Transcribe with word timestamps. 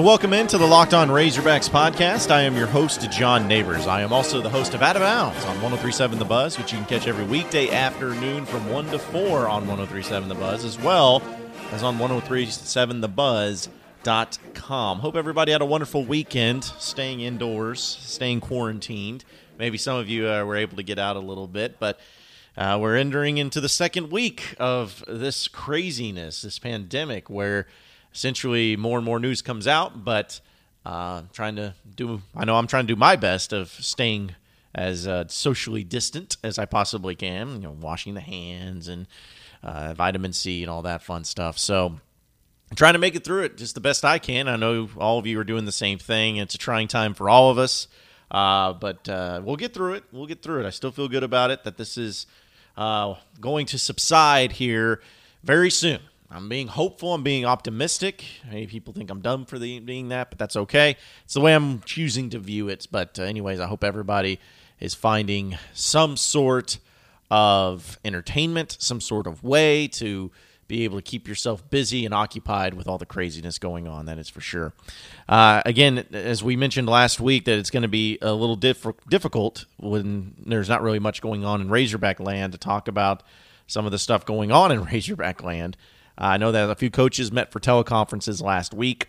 And 0.00 0.06
welcome 0.06 0.32
into 0.32 0.56
the 0.56 0.66
Locked 0.66 0.94
On 0.94 1.10
Razorbacks 1.10 1.68
podcast. 1.68 2.30
I 2.30 2.40
am 2.40 2.56
your 2.56 2.66
host, 2.66 3.10
John 3.10 3.46
Neighbors. 3.46 3.86
I 3.86 4.00
am 4.00 4.14
also 4.14 4.40
the 4.40 4.48
host 4.48 4.72
of 4.72 4.80
Out 4.80 4.96
of 4.96 5.02
Bounds 5.02 5.44
on 5.44 5.60
1037 5.60 6.18
The 6.18 6.24
Buzz, 6.24 6.56
which 6.56 6.72
you 6.72 6.78
can 6.78 6.86
catch 6.86 7.06
every 7.06 7.26
weekday 7.26 7.68
afternoon 7.68 8.46
from 8.46 8.66
1 8.70 8.86
to 8.92 8.98
4 8.98 9.46
on 9.46 9.66
1037 9.66 10.30
The 10.30 10.34
Buzz, 10.36 10.64
as 10.64 10.78
well 10.78 11.22
as 11.70 11.82
on 11.82 11.98
1037thebuzz.com. 11.98 14.98
Hope 15.00 15.16
everybody 15.16 15.52
had 15.52 15.60
a 15.60 15.66
wonderful 15.66 16.06
weekend, 16.06 16.64
staying 16.64 17.20
indoors, 17.20 17.82
staying 17.82 18.40
quarantined. 18.40 19.26
Maybe 19.58 19.76
some 19.76 19.98
of 19.98 20.08
you 20.08 20.26
uh, 20.26 20.44
were 20.44 20.56
able 20.56 20.76
to 20.76 20.82
get 20.82 20.98
out 20.98 21.16
a 21.16 21.20
little 21.20 21.46
bit, 21.46 21.78
but 21.78 22.00
uh, 22.56 22.78
we're 22.80 22.96
entering 22.96 23.36
into 23.36 23.60
the 23.60 23.68
second 23.68 24.10
week 24.10 24.54
of 24.58 25.04
this 25.06 25.46
craziness, 25.46 26.40
this 26.40 26.58
pandemic, 26.58 27.28
where 27.28 27.66
essentially 28.12 28.76
more 28.76 28.98
and 28.98 29.04
more 29.04 29.20
news 29.20 29.42
comes 29.42 29.66
out, 29.66 30.04
but 30.04 30.40
uh, 30.84 31.22
trying 31.32 31.56
to 31.56 31.74
do, 31.94 32.22
I 32.34 32.44
know 32.44 32.56
I'm 32.56 32.66
trying 32.66 32.86
to 32.86 32.94
do 32.94 32.98
my 32.98 33.16
best 33.16 33.52
of 33.52 33.68
staying 33.68 34.34
as 34.74 35.06
uh, 35.06 35.24
socially 35.28 35.84
distant 35.84 36.36
as 36.42 36.58
I 36.58 36.64
possibly 36.64 37.14
can, 37.14 37.56
you 37.56 37.62
know, 37.62 37.76
washing 37.80 38.14
the 38.14 38.20
hands 38.20 38.88
and 38.88 39.06
uh, 39.62 39.94
vitamin 39.94 40.32
C 40.32 40.62
and 40.62 40.70
all 40.70 40.82
that 40.82 41.02
fun 41.02 41.24
stuff. 41.24 41.58
So 41.58 41.86
I'm 42.70 42.76
trying 42.76 42.92
to 42.94 42.98
make 42.98 43.14
it 43.14 43.24
through 43.24 43.42
it 43.42 43.56
just 43.56 43.74
the 43.74 43.80
best 43.80 44.04
I 44.04 44.18
can. 44.18 44.48
I 44.48 44.56
know 44.56 44.88
all 44.96 45.18
of 45.18 45.26
you 45.26 45.38
are 45.40 45.44
doing 45.44 45.64
the 45.64 45.72
same 45.72 45.98
thing. 45.98 46.36
It's 46.36 46.54
a 46.54 46.58
trying 46.58 46.88
time 46.88 47.14
for 47.14 47.28
all 47.28 47.50
of 47.50 47.58
us. 47.58 47.88
Uh, 48.30 48.72
but 48.74 49.08
uh, 49.08 49.40
we'll 49.44 49.56
get 49.56 49.74
through 49.74 49.94
it. 49.94 50.04
We'll 50.12 50.26
get 50.26 50.40
through 50.40 50.60
it. 50.60 50.66
I 50.66 50.70
still 50.70 50.92
feel 50.92 51.08
good 51.08 51.24
about 51.24 51.50
it 51.50 51.64
that 51.64 51.76
this 51.76 51.98
is 51.98 52.26
uh, 52.76 53.16
going 53.40 53.66
to 53.66 53.78
subside 53.78 54.52
here 54.52 55.00
very 55.42 55.70
soon. 55.70 55.98
I'm 56.32 56.48
being 56.48 56.68
hopeful. 56.68 57.12
I'm 57.12 57.24
being 57.24 57.44
optimistic. 57.44 58.24
Maybe 58.48 58.66
people 58.68 58.92
think 58.92 59.10
I'm 59.10 59.20
dumb 59.20 59.46
for 59.46 59.58
the, 59.58 59.80
being 59.80 60.08
that, 60.10 60.30
but 60.30 60.38
that's 60.38 60.56
okay. 60.56 60.96
It's 61.24 61.34
the 61.34 61.40
way 61.40 61.54
I'm 61.54 61.80
choosing 61.80 62.30
to 62.30 62.38
view 62.38 62.68
it. 62.68 62.86
But, 62.90 63.18
uh, 63.18 63.24
anyways, 63.24 63.58
I 63.58 63.66
hope 63.66 63.82
everybody 63.82 64.38
is 64.78 64.94
finding 64.94 65.58
some 65.74 66.16
sort 66.16 66.78
of 67.30 67.98
entertainment, 68.04 68.76
some 68.78 69.00
sort 69.00 69.26
of 69.26 69.42
way 69.42 69.88
to 69.88 70.30
be 70.68 70.84
able 70.84 70.96
to 70.98 71.02
keep 71.02 71.26
yourself 71.26 71.68
busy 71.68 72.04
and 72.04 72.14
occupied 72.14 72.74
with 72.74 72.86
all 72.86 72.96
the 72.96 73.04
craziness 73.04 73.58
going 73.58 73.88
on. 73.88 74.06
That 74.06 74.18
is 74.18 74.28
for 74.28 74.40
sure. 74.40 74.72
Uh, 75.28 75.62
again, 75.66 76.06
as 76.12 76.44
we 76.44 76.54
mentioned 76.54 76.88
last 76.88 77.18
week, 77.18 77.44
that 77.46 77.58
it's 77.58 77.70
going 77.70 77.82
to 77.82 77.88
be 77.88 78.18
a 78.22 78.32
little 78.32 78.54
diff- 78.54 78.86
difficult 79.08 79.64
when 79.78 80.34
there's 80.46 80.68
not 80.68 80.80
really 80.80 81.00
much 81.00 81.20
going 81.20 81.44
on 81.44 81.60
in 81.60 81.70
Razorback 81.70 82.20
land 82.20 82.52
to 82.52 82.58
talk 82.58 82.86
about 82.86 83.24
some 83.66 83.84
of 83.84 83.90
the 83.90 83.98
stuff 83.98 84.24
going 84.24 84.52
on 84.52 84.70
in 84.70 84.84
Razorback 84.92 85.42
land. 85.42 85.76
Uh, 86.20 86.24
I 86.24 86.36
know 86.36 86.52
that 86.52 86.68
a 86.68 86.74
few 86.74 86.90
coaches 86.90 87.32
met 87.32 87.50
for 87.50 87.60
teleconferences 87.60 88.42
last 88.42 88.74
week. 88.74 89.08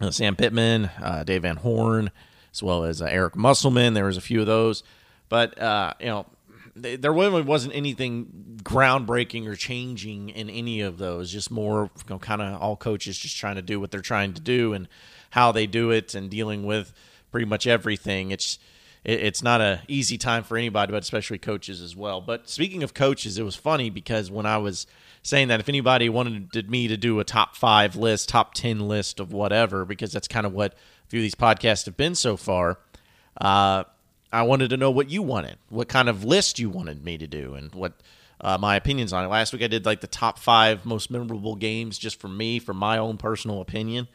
Uh, 0.00 0.10
Sam 0.10 0.36
Pittman, 0.36 0.86
uh, 1.02 1.24
Dave 1.24 1.42
Van 1.42 1.56
Horn, 1.56 2.10
as 2.52 2.62
well 2.62 2.84
as 2.84 3.02
uh, 3.02 3.06
Eric 3.06 3.36
Musselman. 3.36 3.94
There 3.94 4.06
was 4.06 4.16
a 4.16 4.22
few 4.22 4.40
of 4.40 4.46
those, 4.46 4.82
but 5.28 5.60
uh, 5.60 5.94
you 6.00 6.06
know 6.06 6.26
there 6.74 7.12
really 7.12 7.40
wasn't 7.40 7.74
anything 7.74 8.60
groundbreaking 8.62 9.46
or 9.46 9.56
changing 9.56 10.28
in 10.28 10.50
any 10.50 10.82
of 10.82 10.98
those. 10.98 11.32
Just 11.32 11.50
more, 11.50 11.90
you 11.96 12.10
know, 12.10 12.18
kind 12.18 12.42
of 12.42 12.60
all 12.60 12.76
coaches 12.76 13.16
just 13.16 13.36
trying 13.36 13.56
to 13.56 13.62
do 13.62 13.80
what 13.80 13.90
they're 13.90 14.00
trying 14.00 14.34
to 14.34 14.42
do 14.42 14.74
and 14.74 14.86
how 15.30 15.52
they 15.52 15.66
do 15.66 15.90
it 15.90 16.14
and 16.14 16.30
dealing 16.30 16.66
with 16.66 16.92
pretty 17.30 17.46
much 17.46 17.66
everything. 17.66 18.30
It's 18.30 18.58
it's 19.04 19.42
not 19.42 19.60
a 19.60 19.80
easy 19.88 20.18
time 20.18 20.42
for 20.42 20.56
anybody, 20.58 20.92
but 20.92 21.02
especially 21.02 21.38
coaches 21.38 21.80
as 21.80 21.94
well. 21.96 22.20
But 22.20 22.50
speaking 22.50 22.82
of 22.82 22.92
coaches, 22.92 23.38
it 23.38 23.44
was 23.44 23.56
funny 23.56 23.88
because 23.88 24.30
when 24.30 24.46
I 24.46 24.58
was 24.58 24.86
saying 25.26 25.48
that 25.48 25.58
if 25.58 25.68
anybody 25.68 26.08
wanted 26.08 26.70
me 26.70 26.86
to 26.86 26.96
do 26.96 27.18
a 27.18 27.24
top 27.24 27.56
five 27.56 27.96
list, 27.96 28.28
top 28.28 28.54
ten 28.54 28.86
list 28.86 29.18
of 29.18 29.32
whatever, 29.32 29.84
because 29.84 30.12
that's 30.12 30.28
kind 30.28 30.46
of 30.46 30.52
what 30.52 30.72
a 30.72 31.08
few 31.08 31.18
of 31.18 31.22
these 31.22 31.34
podcasts 31.34 31.84
have 31.86 31.96
been 31.96 32.14
so 32.14 32.36
far. 32.36 32.78
Uh, 33.40 33.82
I 34.32 34.42
wanted 34.42 34.70
to 34.70 34.76
know 34.76 34.92
what 34.92 35.10
you 35.10 35.22
wanted, 35.22 35.58
what 35.68 35.88
kind 35.88 36.08
of 36.08 36.22
list 36.22 36.60
you 36.60 36.70
wanted 36.70 37.04
me 37.04 37.18
to 37.18 37.26
do, 37.26 37.54
and 37.54 37.74
what 37.74 37.94
uh, 38.40 38.56
my 38.58 38.76
opinions 38.76 39.12
on 39.12 39.24
it. 39.24 39.28
Last 39.28 39.52
week 39.52 39.62
I 39.62 39.66
did 39.66 39.84
like 39.84 40.00
the 40.00 40.06
top 40.06 40.38
five 40.38 40.86
most 40.86 41.10
memorable 41.10 41.56
games 41.56 41.98
just 41.98 42.20
for 42.20 42.28
me, 42.28 42.60
for 42.60 42.72
my 42.72 42.96
own 42.96 43.16
personal 43.16 43.60
opinion, 43.60 44.06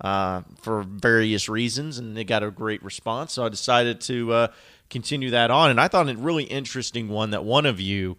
uh, 0.00 0.42
for 0.62 0.82
various 0.82 1.48
reasons, 1.48 1.96
and 1.98 2.16
they 2.16 2.24
got 2.24 2.42
a 2.42 2.50
great 2.50 2.82
response. 2.82 3.34
So 3.34 3.46
I 3.46 3.50
decided 3.50 4.00
to 4.00 4.32
uh, 4.32 4.48
continue 4.90 5.30
that 5.30 5.52
on. 5.52 5.70
And 5.70 5.80
I 5.80 5.86
thought 5.86 6.08
a 6.08 6.16
really 6.16 6.44
interesting 6.44 7.08
one 7.08 7.30
that 7.30 7.44
one 7.44 7.66
of 7.66 7.80
you 7.80 8.16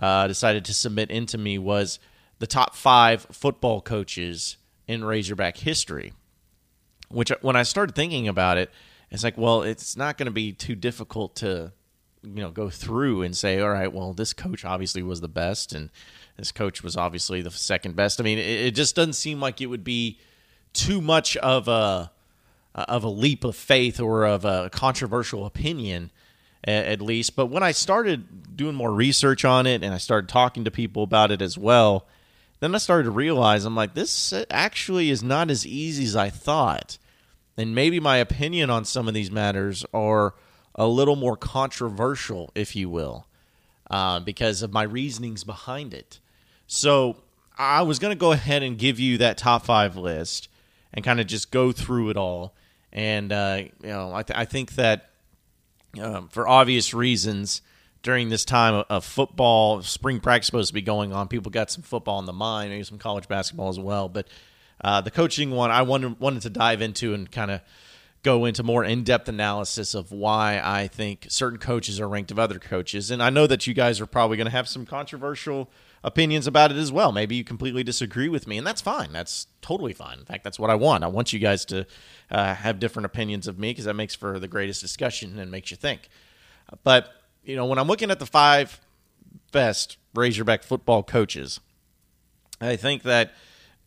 uh, 0.00 0.26
decided 0.26 0.64
to 0.64 0.74
submit 0.74 1.10
into 1.10 1.38
me 1.38 1.58
was 1.58 2.00
the 2.38 2.46
top 2.46 2.74
five 2.74 3.26
football 3.30 3.80
coaches 3.80 4.56
in 4.88 5.04
Razorback 5.04 5.58
history. 5.58 6.12
Which, 7.10 7.30
when 7.42 7.56
I 7.56 7.62
started 7.62 7.94
thinking 7.94 8.26
about 8.26 8.56
it, 8.56 8.70
it's 9.10 9.24
like, 9.24 9.36
well, 9.36 9.62
it's 9.62 9.96
not 9.96 10.16
going 10.16 10.26
to 10.26 10.32
be 10.32 10.52
too 10.52 10.74
difficult 10.74 11.36
to, 11.36 11.72
you 12.22 12.42
know, 12.42 12.50
go 12.50 12.70
through 12.70 13.22
and 13.22 13.36
say, 13.36 13.60
all 13.60 13.70
right, 13.70 13.92
well, 13.92 14.12
this 14.12 14.32
coach 14.32 14.64
obviously 14.64 15.02
was 15.02 15.20
the 15.20 15.28
best, 15.28 15.72
and 15.72 15.90
this 16.36 16.52
coach 16.52 16.82
was 16.82 16.96
obviously 16.96 17.42
the 17.42 17.50
second 17.50 17.96
best. 17.96 18.20
I 18.20 18.24
mean, 18.24 18.38
it, 18.38 18.66
it 18.66 18.74
just 18.74 18.94
doesn't 18.94 19.14
seem 19.14 19.40
like 19.40 19.60
it 19.60 19.66
would 19.66 19.84
be 19.84 20.18
too 20.72 21.00
much 21.00 21.36
of 21.38 21.68
a 21.68 22.12
of 22.72 23.02
a 23.02 23.08
leap 23.08 23.42
of 23.42 23.56
faith 23.56 23.98
or 23.98 24.24
of 24.24 24.44
a 24.44 24.70
controversial 24.70 25.44
opinion 25.44 26.12
at 26.64 27.00
least 27.00 27.36
but 27.36 27.46
when 27.46 27.62
i 27.62 27.72
started 27.72 28.56
doing 28.56 28.74
more 28.74 28.92
research 28.92 29.44
on 29.44 29.66
it 29.66 29.82
and 29.82 29.94
i 29.94 29.98
started 29.98 30.28
talking 30.28 30.64
to 30.64 30.70
people 30.70 31.02
about 31.02 31.30
it 31.30 31.40
as 31.40 31.56
well 31.56 32.06
then 32.60 32.74
i 32.74 32.78
started 32.78 33.04
to 33.04 33.10
realize 33.10 33.64
i'm 33.64 33.74
like 33.76 33.94
this 33.94 34.34
actually 34.50 35.10
is 35.10 35.22
not 35.22 35.50
as 35.50 35.66
easy 35.66 36.04
as 36.04 36.14
i 36.14 36.28
thought 36.28 36.98
and 37.56 37.74
maybe 37.74 38.00
my 38.00 38.16
opinion 38.16 38.70
on 38.70 38.84
some 38.84 39.06
of 39.08 39.14
these 39.14 39.30
matters 39.30 39.84
are 39.92 40.34
a 40.74 40.86
little 40.86 41.16
more 41.16 41.36
controversial, 41.36 42.50
if 42.54 42.74
you 42.74 42.88
will, 42.88 43.26
uh, 43.90 44.20
because 44.20 44.62
of 44.62 44.72
my 44.72 44.82
reasonings 44.82 45.44
behind 45.44 45.92
it. 45.92 46.20
So 46.66 47.16
I 47.58 47.82
was 47.82 47.98
going 47.98 48.12
to 48.12 48.18
go 48.18 48.32
ahead 48.32 48.62
and 48.62 48.78
give 48.78 48.98
you 48.98 49.18
that 49.18 49.36
top 49.36 49.66
five 49.66 49.94
list 49.94 50.48
and 50.94 51.04
kind 51.04 51.20
of 51.20 51.26
just 51.26 51.50
go 51.50 51.70
through 51.70 52.08
it 52.08 52.16
all. 52.16 52.54
And 52.94 53.30
uh, 53.30 53.64
you 53.82 53.88
know, 53.88 54.14
I, 54.14 54.22
th- 54.22 54.38
I 54.38 54.46
think 54.46 54.76
that 54.76 55.09
um, 55.98 56.28
for 56.28 56.46
obvious 56.46 56.92
reasons, 56.92 57.62
during 58.02 58.30
this 58.30 58.44
time 58.44 58.84
of 58.88 59.04
football, 59.04 59.82
spring 59.82 60.20
practice 60.20 60.46
supposed 60.46 60.68
to 60.68 60.74
be 60.74 60.82
going 60.82 61.12
on. 61.12 61.28
People 61.28 61.50
got 61.50 61.70
some 61.70 61.82
football 61.82 62.18
in 62.18 62.26
the 62.26 62.32
mind, 62.32 62.70
maybe 62.70 62.82
some 62.82 62.98
college 62.98 63.28
basketball 63.28 63.68
as 63.68 63.78
well. 63.78 64.08
But 64.08 64.26
uh, 64.82 65.02
the 65.02 65.10
coaching 65.10 65.50
one, 65.50 65.70
I 65.70 65.82
wanted, 65.82 66.18
wanted 66.18 66.42
to 66.42 66.50
dive 66.50 66.80
into 66.80 67.12
and 67.12 67.30
kind 67.30 67.50
of 67.50 67.60
go 68.22 68.44
into 68.46 68.62
more 68.62 68.84
in-depth 68.84 69.28
analysis 69.28 69.94
of 69.94 70.12
why 70.12 70.60
I 70.62 70.88
think 70.88 71.26
certain 71.28 71.58
coaches 71.58 72.00
are 72.00 72.08
ranked 72.08 72.30
of 72.30 72.38
other 72.38 72.58
coaches. 72.58 73.10
And 73.10 73.22
I 73.22 73.30
know 73.30 73.46
that 73.46 73.66
you 73.66 73.74
guys 73.74 74.00
are 74.00 74.06
probably 74.06 74.36
going 74.36 74.46
to 74.46 74.50
have 74.50 74.68
some 74.68 74.86
controversial 74.86 75.70
opinions 76.02 76.46
about 76.46 76.70
it 76.70 76.76
as 76.76 76.90
well. 76.90 77.12
Maybe 77.12 77.36
you 77.36 77.44
completely 77.44 77.82
disagree 77.82 78.28
with 78.28 78.46
me, 78.46 78.58
and 78.58 78.66
that's 78.66 78.80
fine. 78.80 79.12
That's 79.12 79.46
totally 79.60 79.92
fine. 79.92 80.18
In 80.18 80.24
fact, 80.24 80.44
that's 80.44 80.58
what 80.58 80.70
I 80.70 80.74
want. 80.74 81.04
I 81.04 81.08
want 81.08 81.32
you 81.32 81.38
guys 81.38 81.64
to 81.66 81.86
uh, 82.30 82.54
have 82.54 82.78
different 82.78 83.06
opinions 83.06 83.46
of 83.46 83.58
me 83.58 83.70
because 83.70 83.84
that 83.84 83.94
makes 83.94 84.14
for 84.14 84.38
the 84.38 84.48
greatest 84.48 84.80
discussion 84.80 85.38
and 85.38 85.50
makes 85.50 85.70
you 85.70 85.76
think. 85.76 86.08
But 86.84 87.12
you 87.44 87.56
know, 87.56 87.66
when 87.66 87.78
I'm 87.78 87.88
looking 87.88 88.10
at 88.10 88.18
the 88.18 88.26
five 88.26 88.80
best 89.52 89.96
Razorback 90.14 90.62
football 90.62 91.02
coaches, 91.02 91.60
I 92.60 92.76
think 92.76 93.02
that 93.02 93.32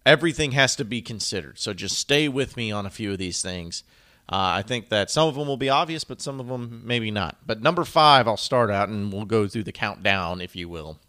everything 0.06 0.52
has 0.52 0.76
to 0.78 0.86
be 0.86 1.02
considered. 1.02 1.60
So 1.60 1.74
just 1.74 1.98
stay 1.98 2.28
with 2.28 2.58
me 2.58 2.72
on 2.72 2.86
a 2.86 2.90
few 2.90 3.12
of 3.12 3.18
these 3.18 3.42
things. 3.42 3.84
Uh, 4.30 4.56
I 4.58 4.62
think 4.62 4.90
that 4.90 5.12
some 5.12 5.28
of 5.28 5.36
them 5.36 5.48
will 5.48 5.58
be 5.58 5.70
obvious, 5.70 6.04
but 6.04 6.22
some 6.22 6.40
of 6.40 6.48
them 6.48 6.82
maybe 6.86 7.12
not. 7.12 7.38
But 7.46 7.62
number 7.62 7.84
five, 7.84 8.28
I'll 8.28 8.38
start 8.38 8.72
out 8.72 8.88
and 8.88 9.12
we'll 9.12 9.26
go 9.26 9.48
through 9.48 9.64
the 9.64 9.74
countdown, 9.74 10.40
if 10.40 10.56
you 10.56 10.70
will. 10.70 11.00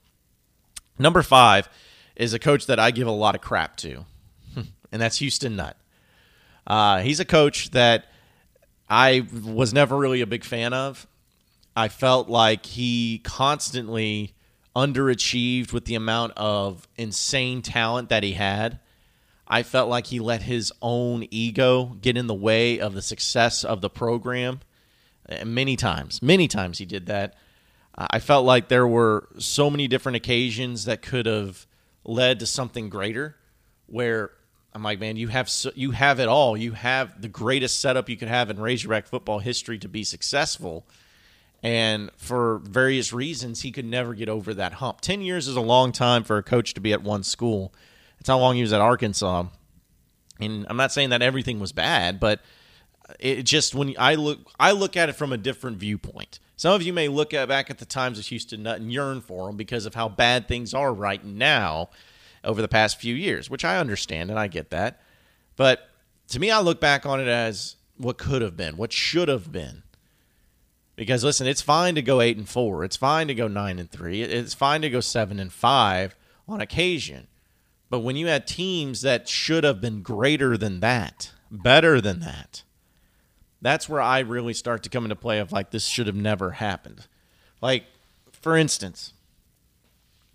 Number 0.98 1.22
five 1.22 1.68
is 2.16 2.32
a 2.32 2.38
coach 2.38 2.66
that 2.66 2.78
I 2.78 2.90
give 2.90 3.06
a 3.06 3.12
lot 3.12 3.34
of 3.34 3.40
crap 3.40 3.76
to, 3.78 4.04
and 4.56 5.02
that's 5.02 5.18
Houston 5.18 5.56
Nutt. 5.56 5.76
Uh, 6.66 7.00
he's 7.00 7.20
a 7.20 7.24
coach 7.24 7.70
that 7.70 8.06
I 8.88 9.26
was 9.44 9.72
never 9.72 9.96
really 9.96 10.20
a 10.20 10.26
big 10.26 10.44
fan 10.44 10.72
of. 10.72 11.06
I 11.76 11.88
felt 11.88 12.28
like 12.28 12.66
he 12.66 13.20
constantly 13.24 14.34
underachieved 14.76 15.72
with 15.72 15.84
the 15.84 15.94
amount 15.94 16.32
of 16.36 16.88
insane 16.96 17.62
talent 17.62 18.08
that 18.08 18.22
he 18.22 18.32
had. 18.32 18.78
I 19.46 19.62
felt 19.62 19.88
like 19.88 20.06
he 20.06 20.20
let 20.20 20.42
his 20.42 20.72
own 20.80 21.26
ego 21.30 21.96
get 22.00 22.16
in 22.16 22.26
the 22.26 22.34
way 22.34 22.78
of 22.80 22.94
the 22.94 23.02
success 23.02 23.64
of 23.64 23.80
the 23.80 23.90
program. 23.90 24.60
Many 25.44 25.76
times, 25.76 26.22
many 26.22 26.48
times 26.48 26.78
he 26.78 26.86
did 26.86 27.06
that. 27.06 27.34
I 27.96 28.18
felt 28.18 28.44
like 28.44 28.68
there 28.68 28.86
were 28.86 29.28
so 29.38 29.70
many 29.70 29.86
different 29.86 30.16
occasions 30.16 30.86
that 30.86 31.02
could 31.02 31.26
have 31.26 31.66
led 32.04 32.40
to 32.40 32.46
something 32.46 32.88
greater. 32.88 33.36
Where 33.86 34.30
I'm 34.72 34.82
like, 34.82 34.98
man, 34.98 35.16
you 35.16 35.28
have 35.28 35.48
so, 35.48 35.70
you 35.74 35.92
have 35.92 36.18
it 36.18 36.28
all. 36.28 36.56
You 36.56 36.72
have 36.72 37.20
the 37.20 37.28
greatest 37.28 37.80
setup 37.80 38.08
you 38.08 38.16
could 38.16 38.28
have 38.28 38.50
in 38.50 38.58
Razorback 38.58 39.06
football 39.06 39.38
history 39.38 39.78
to 39.78 39.88
be 39.88 40.02
successful. 40.02 40.86
And 41.62 42.10
for 42.16 42.58
various 42.58 43.12
reasons, 43.12 43.62
he 43.62 43.70
could 43.70 43.86
never 43.86 44.14
get 44.14 44.28
over 44.28 44.52
that 44.54 44.74
hump. 44.74 45.00
Ten 45.00 45.22
years 45.22 45.48
is 45.48 45.56
a 45.56 45.60
long 45.60 45.92
time 45.92 46.24
for 46.24 46.36
a 46.36 46.42
coach 46.42 46.74
to 46.74 46.80
be 46.80 46.92
at 46.92 47.02
one 47.02 47.22
school. 47.22 47.72
That's 48.18 48.28
how 48.28 48.38
long 48.38 48.56
he 48.56 48.62
was 48.62 48.72
at 48.72 48.80
Arkansas. 48.80 49.44
And 50.40 50.66
I'm 50.68 50.76
not 50.76 50.92
saying 50.92 51.10
that 51.10 51.22
everything 51.22 51.60
was 51.60 51.72
bad, 51.72 52.18
but 52.18 52.40
it 53.20 53.44
just 53.44 53.74
when 53.74 53.94
I 53.98 54.16
look 54.16 54.40
I 54.58 54.72
look 54.72 54.96
at 54.96 55.08
it 55.08 55.12
from 55.12 55.32
a 55.32 55.38
different 55.38 55.76
viewpoint. 55.76 56.40
Some 56.56 56.72
of 56.72 56.82
you 56.82 56.92
may 56.92 57.08
look 57.08 57.34
at 57.34 57.48
back 57.48 57.70
at 57.70 57.78
the 57.78 57.84
times 57.84 58.18
of 58.18 58.26
Houston 58.26 58.62
Nutt 58.62 58.80
and 58.80 58.92
yearn 58.92 59.20
for 59.20 59.46
them 59.46 59.56
because 59.56 59.86
of 59.86 59.94
how 59.94 60.08
bad 60.08 60.46
things 60.46 60.72
are 60.72 60.92
right 60.92 61.24
now 61.24 61.90
over 62.44 62.62
the 62.62 62.68
past 62.68 63.00
few 63.00 63.14
years, 63.14 63.50
which 63.50 63.64
I 63.64 63.78
understand 63.78 64.30
and 64.30 64.38
I 64.38 64.46
get 64.46 64.70
that. 64.70 65.00
But 65.56 65.88
to 66.28 66.38
me, 66.38 66.50
I 66.50 66.60
look 66.60 66.80
back 66.80 67.06
on 67.06 67.20
it 67.20 67.28
as 67.28 67.76
what 67.96 68.18
could 68.18 68.42
have 68.42 68.56
been, 68.56 68.76
what 68.76 68.92
should 68.92 69.28
have 69.28 69.50
been. 69.50 69.82
Because 70.96 71.24
listen, 71.24 71.46
it's 71.46 71.62
fine 71.62 71.96
to 71.96 72.02
go 72.02 72.20
eight 72.20 72.36
and 72.36 72.48
four. 72.48 72.84
It's 72.84 72.96
fine 72.96 73.26
to 73.26 73.34
go 73.34 73.48
nine 73.48 73.78
and 73.78 73.90
three. 73.90 74.22
It's 74.22 74.54
fine 74.54 74.80
to 74.82 74.90
go 74.90 75.00
seven 75.00 75.40
and 75.40 75.52
five 75.52 76.14
on 76.46 76.60
occasion. 76.60 77.26
But 77.90 78.00
when 78.00 78.16
you 78.16 78.28
had 78.28 78.46
teams 78.46 79.02
that 79.02 79.28
should 79.28 79.64
have 79.64 79.80
been 79.80 80.02
greater 80.02 80.56
than 80.56 80.80
that, 80.80 81.32
better 81.50 82.00
than 82.00 82.20
that, 82.20 82.62
that's 83.64 83.88
where 83.88 84.00
I 84.00 84.20
really 84.20 84.52
start 84.52 84.82
to 84.82 84.90
come 84.90 85.04
into 85.04 85.16
play 85.16 85.38
of 85.38 85.50
like 85.50 85.70
this 85.70 85.86
should 85.86 86.06
have 86.06 86.14
never 86.14 86.52
happened. 86.52 87.06
Like, 87.62 87.84
for 88.30 88.56
instance, 88.56 89.14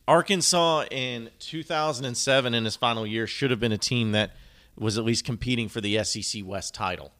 Arkansas 0.07 0.85
in 0.89 1.29
2007 1.37 2.53
in 2.55 2.65
his 2.65 2.75
final 2.75 3.05
year 3.05 3.27
should 3.27 3.51
have 3.51 3.59
been 3.59 3.71
a 3.71 3.77
team 3.77 4.13
that 4.13 4.31
was 4.75 4.97
at 4.97 5.03
least 5.03 5.25
competing 5.25 5.69
for 5.69 5.79
the 5.79 6.03
SEC 6.03 6.41
West 6.43 6.73
title. 6.73 7.11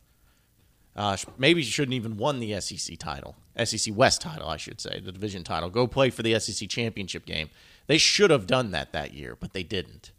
Uh, 0.96 1.16
maybe 1.38 1.62
shouldn't 1.62 1.94
even 1.94 2.18
won 2.18 2.40
the 2.40 2.60
SEC 2.60 2.98
title, 2.98 3.36
SEC 3.64 3.96
West 3.96 4.22
title, 4.22 4.50
I 4.50 4.58
should 4.58 4.82
say, 4.82 5.00
the 5.00 5.12
division 5.12 5.44
title. 5.44 5.70
Go 5.70 5.86
play 5.86 6.10
for 6.10 6.24
the 6.24 6.40
SEC 6.40 6.68
championship 6.68 7.26
game. 7.26 7.52
They 7.86 8.00
should 8.00 8.32
have 8.32 8.48
done 8.48 8.72
that 8.72 8.92
that 8.94 9.14
year, 9.14 9.38
but 9.40 9.54
they 9.54 9.64
didn't. 9.64 10.12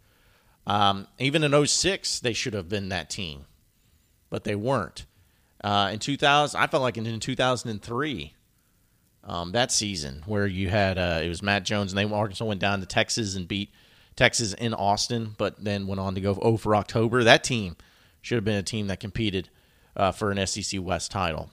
Um, 0.68 1.08
even 1.18 1.42
in 1.42 1.66
06, 1.66 2.20
they 2.20 2.32
should 2.32 2.54
have 2.54 2.68
been 2.68 2.90
that 2.90 3.10
team, 3.10 3.46
but 4.30 4.44
they 4.44 4.54
weren't. 4.54 5.06
Uh, 5.62 5.90
in 5.92 5.98
2000, 5.98 6.60
I 6.60 6.66
felt 6.66 6.82
like 6.82 6.96
in, 6.96 7.06
in 7.06 7.20
2003, 7.20 8.34
um, 9.24 9.52
that 9.52 9.70
season 9.70 10.22
where 10.26 10.46
you 10.46 10.70
had 10.70 10.98
uh, 10.98 11.20
it 11.22 11.28
was 11.28 11.42
Matt 11.42 11.64
Jones 11.64 11.92
and 11.92 11.98
they 11.98 12.14
Arkansas 12.14 12.44
went 12.44 12.60
down 12.60 12.80
to 12.80 12.86
Texas 12.86 13.36
and 13.36 13.46
beat 13.46 13.70
Texas 14.16 14.54
in 14.54 14.74
Austin, 14.74 15.34
but 15.38 15.62
then 15.62 15.86
went 15.86 16.00
on 16.00 16.14
to 16.14 16.20
go 16.20 16.34
0 16.34 16.56
for 16.56 16.74
October. 16.74 17.22
That 17.24 17.44
team 17.44 17.76
should 18.22 18.36
have 18.36 18.44
been 18.44 18.56
a 18.56 18.62
team 18.62 18.86
that 18.88 19.00
competed 19.00 19.48
uh, 19.96 20.12
for 20.12 20.30
an 20.30 20.46
SEC 20.46 20.80
West 20.82 21.10
title. 21.10 21.50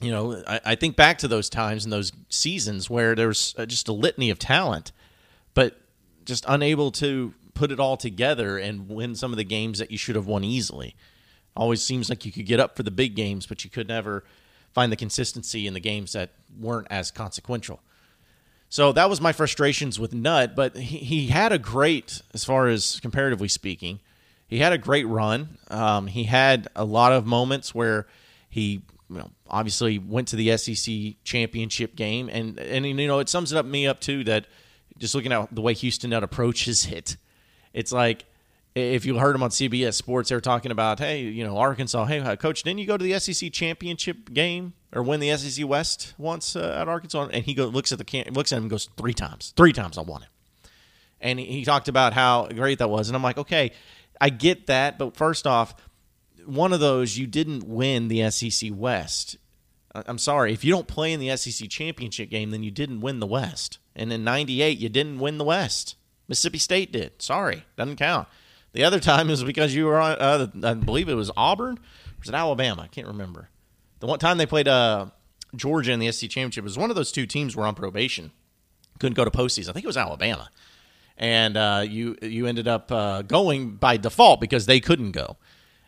You 0.00 0.10
know, 0.10 0.42
I, 0.46 0.60
I, 0.64 0.74
think 0.74 0.94
back 0.94 1.18
to 1.18 1.28
those 1.28 1.48
times 1.48 1.84
and 1.84 1.92
those 1.92 2.12
seasons 2.28 2.90
where 2.90 3.14
there 3.14 3.28
was 3.28 3.54
uh, 3.56 3.64
just 3.64 3.88
a 3.88 3.94
litany 3.94 4.28
of 4.28 4.38
talent, 4.38 4.92
but 5.54 5.80
just 6.26 6.44
unable 6.46 6.90
to 6.92 7.32
put 7.54 7.72
it 7.72 7.80
all 7.80 7.96
together 7.96 8.58
and 8.58 8.90
win 8.90 9.14
some 9.14 9.32
of 9.32 9.38
the 9.38 9.44
games 9.44 9.78
that 9.78 9.90
you 9.90 9.96
should 9.96 10.14
have 10.16 10.26
won 10.26 10.44
easily. 10.44 10.94
Always 11.56 11.82
seems 11.82 12.10
like 12.10 12.26
you 12.26 12.32
could 12.32 12.46
get 12.46 12.60
up 12.60 12.76
for 12.76 12.82
the 12.82 12.90
big 12.90 13.14
games, 13.14 13.46
but 13.46 13.64
you 13.64 13.70
could 13.70 13.88
never 13.88 14.24
find 14.72 14.92
the 14.92 14.96
consistency 14.96 15.66
in 15.66 15.74
the 15.74 15.80
games 15.80 16.12
that 16.12 16.30
weren't 16.60 16.86
as 16.90 17.10
consequential. 17.10 17.80
So 18.68 18.92
that 18.92 19.08
was 19.08 19.20
my 19.20 19.32
frustrations 19.32 19.98
with 19.98 20.12
Nutt, 20.12 20.54
but 20.54 20.76
he, 20.76 20.98
he 20.98 21.26
had 21.28 21.52
a 21.52 21.58
great, 21.58 22.20
as 22.34 22.44
far 22.44 22.68
as 22.68 23.00
comparatively 23.00 23.48
speaking, 23.48 24.00
he 24.48 24.58
had 24.58 24.72
a 24.72 24.78
great 24.78 25.06
run. 25.06 25.58
Um, 25.70 26.06
he 26.06 26.24
had 26.24 26.68
a 26.76 26.84
lot 26.84 27.12
of 27.12 27.26
moments 27.26 27.74
where 27.74 28.06
he, 28.48 28.82
you 29.08 29.18
know, 29.18 29.30
obviously 29.48 29.98
went 29.98 30.28
to 30.28 30.36
the 30.36 30.56
SEC 30.56 31.14
championship 31.24 31.96
game, 31.96 32.28
and 32.28 32.58
and 32.58 32.86
you 32.86 33.06
know 33.06 33.18
it 33.18 33.28
sums 33.28 33.52
it 33.52 33.58
up 33.58 33.66
me 33.66 33.86
up 33.86 34.00
too 34.00 34.24
that 34.24 34.46
just 34.98 35.14
looking 35.14 35.32
at 35.32 35.54
the 35.54 35.60
way 35.60 35.74
Houston 35.74 36.10
Nutt 36.10 36.22
approaches 36.22 36.86
it, 36.86 37.16
it's 37.72 37.92
like 37.92 38.24
if 38.76 39.06
you 39.06 39.16
heard 39.16 39.34
him 39.34 39.42
on 39.42 39.48
CBS 39.48 39.94
Sports, 39.94 40.28
they 40.28 40.34
were 40.34 40.40
talking 40.40 40.70
about, 40.70 40.98
hey, 40.98 41.22
you 41.22 41.44
know, 41.44 41.56
Arkansas. 41.56 42.04
Hey, 42.04 42.18
uh, 42.20 42.36
coach, 42.36 42.62
didn't 42.62 42.78
you 42.78 42.86
go 42.86 42.98
to 42.98 43.02
the 43.02 43.18
SEC 43.18 43.50
championship 43.50 44.32
game 44.34 44.74
or 44.92 45.02
win 45.02 45.18
the 45.18 45.34
SEC 45.34 45.66
West 45.66 46.12
once 46.18 46.54
uh, 46.54 46.76
at 46.78 46.86
Arkansas? 46.86 47.28
And 47.32 47.42
he 47.42 47.54
go, 47.54 47.66
looks 47.66 47.90
at 47.90 47.98
the 47.98 48.24
looks 48.30 48.52
at 48.52 48.58
him 48.58 48.64
and 48.64 48.70
goes, 48.70 48.90
three 48.98 49.14
times, 49.14 49.54
three 49.56 49.72
times 49.72 49.96
I 49.96 50.02
won 50.02 50.22
it. 50.22 50.28
And 51.22 51.38
he, 51.38 51.46
he 51.46 51.64
talked 51.64 51.88
about 51.88 52.12
how 52.12 52.48
great 52.48 52.78
that 52.80 52.90
was, 52.90 53.08
and 53.08 53.16
I'm 53.16 53.22
like, 53.22 53.38
okay, 53.38 53.72
I 54.20 54.28
get 54.28 54.66
that, 54.66 54.98
but 54.98 55.16
first 55.16 55.46
off, 55.46 55.74
one 56.44 56.74
of 56.74 56.80
those 56.80 57.16
you 57.16 57.26
didn't 57.26 57.66
win 57.66 58.08
the 58.08 58.30
SEC 58.30 58.70
West. 58.74 59.38
I'm 59.94 60.18
sorry, 60.18 60.52
if 60.52 60.62
you 60.62 60.70
don't 60.70 60.86
play 60.86 61.14
in 61.14 61.20
the 61.20 61.34
SEC 61.38 61.70
championship 61.70 62.28
game, 62.28 62.50
then 62.50 62.62
you 62.62 62.70
didn't 62.70 63.00
win 63.00 63.20
the 63.20 63.26
West. 63.26 63.78
And 63.94 64.12
in 64.12 64.22
'98, 64.22 64.76
you 64.76 64.90
didn't 64.90 65.18
win 65.18 65.38
the 65.38 65.44
West. 65.44 65.96
Mississippi 66.28 66.58
State 66.58 66.92
did. 66.92 67.22
Sorry, 67.22 67.64
doesn't 67.76 67.96
count. 67.96 68.28
The 68.76 68.84
other 68.84 69.00
time 69.00 69.30
is 69.30 69.42
because 69.42 69.74
you 69.74 69.86
were 69.86 69.98
on, 69.98 70.18
uh, 70.18 70.48
I 70.62 70.74
believe 70.74 71.08
it 71.08 71.14
was 71.14 71.30
Auburn. 71.34 71.78
Or 71.78 72.20
was 72.20 72.28
it 72.28 72.34
Alabama? 72.34 72.82
I 72.82 72.88
can't 72.88 73.06
remember. 73.06 73.48
The 74.00 74.06
one 74.06 74.18
time 74.18 74.36
they 74.36 74.44
played 74.44 74.68
uh, 74.68 75.06
Georgia 75.54 75.92
in 75.92 75.98
the 75.98 76.12
SEC 76.12 76.28
championship 76.28 76.62
was 76.62 76.76
one 76.76 76.90
of 76.90 76.96
those 76.96 77.10
two 77.10 77.24
teams 77.24 77.56
were 77.56 77.64
on 77.64 77.74
probation, 77.74 78.32
couldn't 78.98 79.14
go 79.14 79.24
to 79.24 79.30
postseason. 79.30 79.70
I 79.70 79.72
think 79.72 79.84
it 79.84 79.86
was 79.86 79.96
Alabama, 79.96 80.50
and 81.16 81.56
uh, 81.56 81.84
you 81.88 82.16
you 82.20 82.46
ended 82.46 82.68
up 82.68 82.92
uh, 82.92 83.22
going 83.22 83.76
by 83.76 83.96
default 83.96 84.42
because 84.42 84.66
they 84.66 84.78
couldn't 84.78 85.12
go. 85.12 85.38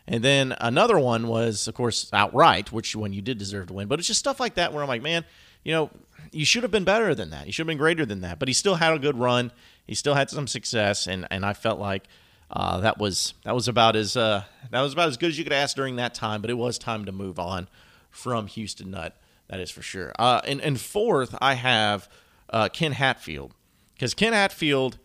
And 0.07 0.23
then 0.23 0.55
another 0.59 0.97
one 0.97 1.27
was, 1.27 1.67
of 1.67 1.75
course, 1.75 2.09
outright, 2.11 2.71
which 2.71 2.95
one 2.95 3.13
you 3.13 3.21
did 3.21 3.37
deserve 3.37 3.67
to 3.67 3.73
win. 3.73 3.87
But 3.87 3.99
it's 3.99 4.07
just 4.07 4.19
stuff 4.19 4.39
like 4.39 4.55
that 4.55 4.73
where 4.73 4.81
I'm 4.81 4.89
like, 4.89 5.03
man, 5.03 5.25
you 5.63 5.73
know, 5.73 5.91
you 6.31 6.43
should 6.43 6.63
have 6.63 6.71
been 6.71 6.85
better 6.85 7.13
than 7.13 7.29
that. 7.29 7.45
You 7.45 7.51
should 7.51 7.65
have 7.65 7.67
been 7.67 7.77
greater 7.77 8.07
than 8.07 8.21
that. 8.21 8.39
But 8.39 8.47
he 8.47 8.53
still 8.55 8.75
had 8.75 8.93
a 8.93 8.97
good 8.97 9.19
run. 9.19 9.51
He 9.85 9.93
still 9.93 10.15
had 10.15 10.31
some 10.31 10.47
success, 10.47 11.05
and 11.05 11.27
and 11.29 11.45
I 11.45 11.53
felt 11.53 11.79
like 11.79 12.07
uh, 12.51 12.79
that 12.79 12.97
was 12.97 13.33
that 13.43 13.53
was 13.53 13.67
about 13.67 13.95
as 13.95 14.17
uh, 14.17 14.43
that 14.71 14.81
was 14.81 14.93
about 14.93 15.09
as 15.09 15.17
good 15.17 15.29
as 15.29 15.37
you 15.37 15.43
could 15.43 15.53
ask 15.53 15.75
during 15.75 15.97
that 15.97 16.13
time. 16.13 16.41
But 16.41 16.49
it 16.49 16.57
was 16.57 16.77
time 16.77 17.05
to 17.05 17.11
move 17.11 17.39
on 17.39 17.67
from 18.09 18.47
Houston 18.47 18.91
Nutt. 18.91 19.15
That 19.47 19.59
is 19.59 19.71
for 19.71 19.81
sure. 19.81 20.13
Uh, 20.17 20.41
and, 20.45 20.61
and 20.61 20.79
fourth, 20.79 21.35
I 21.41 21.55
have 21.55 22.09
uh, 22.49 22.69
Ken 22.69 22.91
Hatfield 22.93 23.53
because 23.93 24.13
Ken 24.13 24.33
Hatfield 24.33 24.97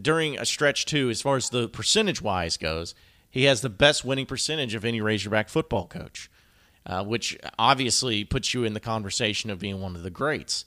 during 0.00 0.38
a 0.38 0.46
stretch 0.46 0.86
too, 0.86 1.10
as 1.10 1.20
far 1.20 1.36
as 1.36 1.50
the 1.50 1.68
percentage 1.68 2.22
wise 2.22 2.56
goes, 2.56 2.94
he 3.30 3.44
has 3.44 3.60
the 3.60 3.70
best 3.70 4.04
winning 4.04 4.26
percentage 4.26 4.74
of 4.74 4.84
any 4.84 5.00
Razorback 5.00 5.48
football 5.48 5.86
coach, 5.86 6.30
uh, 6.86 7.04
which 7.04 7.38
obviously 7.58 8.24
puts 8.24 8.54
you 8.54 8.64
in 8.64 8.74
the 8.74 8.80
conversation 8.80 9.50
of 9.50 9.58
being 9.58 9.80
one 9.80 9.96
of 9.96 10.02
the 10.02 10.10
greats. 10.10 10.64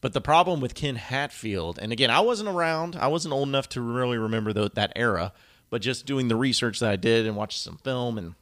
But 0.00 0.12
the 0.12 0.20
problem 0.20 0.60
with 0.60 0.74
Ken 0.74 0.96
Hatfield, 0.96 1.78
and 1.80 1.92
again, 1.92 2.10
I 2.10 2.20
wasn't 2.20 2.48
around, 2.48 2.96
I 2.96 3.06
wasn't 3.06 3.32
old 3.32 3.48
enough 3.48 3.68
to 3.70 3.80
really 3.80 4.18
remember 4.18 4.52
the, 4.52 4.70
that 4.74 4.92
era 4.96 5.32
but 5.70 5.82
just 5.82 6.06
doing 6.06 6.28
the 6.28 6.36
research 6.36 6.80
that 6.80 6.90
I 6.90 6.96
did 6.96 7.26
and 7.26 7.36
watching 7.36 7.58
some 7.58 7.78
film 7.78 8.18
and 8.18 8.34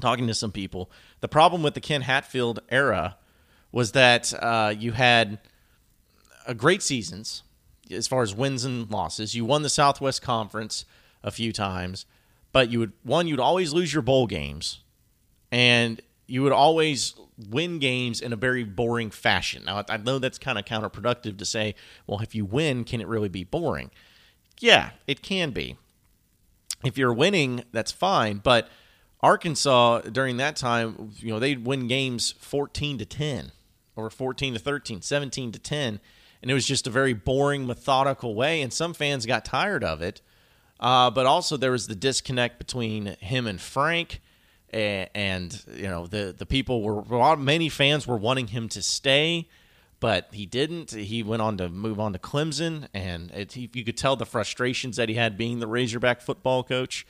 talking 0.00 0.26
to 0.26 0.34
some 0.34 0.52
people, 0.52 0.90
the 1.20 1.28
problem 1.28 1.62
with 1.62 1.74
the 1.74 1.80
Ken 1.80 2.02
Hatfield 2.02 2.60
era 2.68 3.16
was 3.70 3.92
that 3.92 4.32
uh, 4.42 4.74
you 4.76 4.92
had 4.92 5.38
a 6.46 6.54
great 6.54 6.82
seasons 6.82 7.42
as 7.90 8.06
far 8.06 8.22
as 8.22 8.34
wins 8.34 8.64
and 8.64 8.90
losses. 8.90 9.34
You 9.34 9.44
won 9.44 9.62
the 9.62 9.70
Southwest 9.70 10.22
Conference 10.22 10.84
a 11.22 11.30
few 11.30 11.52
times, 11.52 12.06
but 12.52 12.70
you 12.70 12.78
would 12.80 12.92
one 13.02 13.26
you'd 13.26 13.40
always 13.40 13.72
lose 13.72 13.92
your 13.92 14.02
bowl 14.02 14.26
games, 14.26 14.80
and 15.50 16.00
you 16.26 16.42
would 16.42 16.52
always 16.52 17.14
win 17.48 17.78
games 17.78 18.20
in 18.20 18.32
a 18.32 18.36
very 18.36 18.64
boring 18.64 19.10
fashion. 19.10 19.64
Now 19.64 19.84
I 19.88 19.96
know 19.96 20.18
that's 20.18 20.38
kind 20.38 20.58
of 20.58 20.64
counterproductive 20.64 21.38
to 21.38 21.44
say, 21.44 21.74
well, 22.06 22.20
if 22.20 22.34
you 22.34 22.44
win, 22.44 22.84
can 22.84 23.00
it 23.00 23.08
really 23.08 23.28
be 23.28 23.44
boring? 23.44 23.90
Yeah, 24.60 24.90
it 25.06 25.22
can 25.22 25.50
be 25.50 25.76
if 26.84 26.98
you're 26.98 27.12
winning, 27.12 27.64
that's 27.72 27.92
fine. 27.92 28.38
But 28.38 28.68
Arkansas 29.20 30.00
during 30.00 30.38
that 30.38 30.56
time, 30.56 31.12
you 31.16 31.32
know, 31.32 31.38
they'd 31.38 31.64
win 31.64 31.86
games 31.86 32.32
14 32.38 32.98
to 32.98 33.04
10 33.04 33.52
or 33.94 34.10
14 34.10 34.54
to 34.54 34.58
13, 34.58 35.02
17 35.02 35.52
to 35.52 35.58
10. 35.58 36.00
And 36.42 36.50
it 36.50 36.54
was 36.54 36.66
just 36.66 36.86
a 36.86 36.90
very 36.90 37.12
boring, 37.12 37.66
methodical 37.66 38.34
way. 38.34 38.62
And 38.62 38.72
some 38.72 38.94
fans 38.94 39.26
got 39.26 39.44
tired 39.44 39.84
of 39.84 40.02
it. 40.02 40.20
Uh, 40.80 41.10
but 41.10 41.26
also 41.26 41.56
there 41.56 41.70
was 41.70 41.86
the 41.86 41.94
disconnect 41.94 42.58
between 42.58 43.16
him 43.20 43.46
and 43.46 43.60
Frank. 43.60 44.20
And, 44.70 45.08
and 45.14 45.64
you 45.72 45.86
know, 45.88 46.08
the, 46.08 46.34
the 46.36 46.46
people 46.46 46.82
were, 46.82 47.36
many 47.36 47.68
fans 47.68 48.06
were 48.06 48.16
wanting 48.16 48.48
him 48.48 48.68
to 48.70 48.82
stay 48.82 49.48
but 50.02 50.26
he 50.32 50.46
didn't. 50.46 50.90
He 50.90 51.22
went 51.22 51.42
on 51.42 51.58
to 51.58 51.68
move 51.68 52.00
on 52.00 52.12
to 52.12 52.18
Clemson, 52.18 52.88
and 52.92 53.30
it, 53.30 53.52
he, 53.52 53.70
you 53.72 53.84
could 53.84 53.96
tell 53.96 54.16
the 54.16 54.26
frustrations 54.26 54.96
that 54.96 55.08
he 55.08 55.14
had 55.14 55.38
being 55.38 55.60
the 55.60 55.68
Razorback 55.68 56.20
football 56.20 56.64
coach 56.64 57.06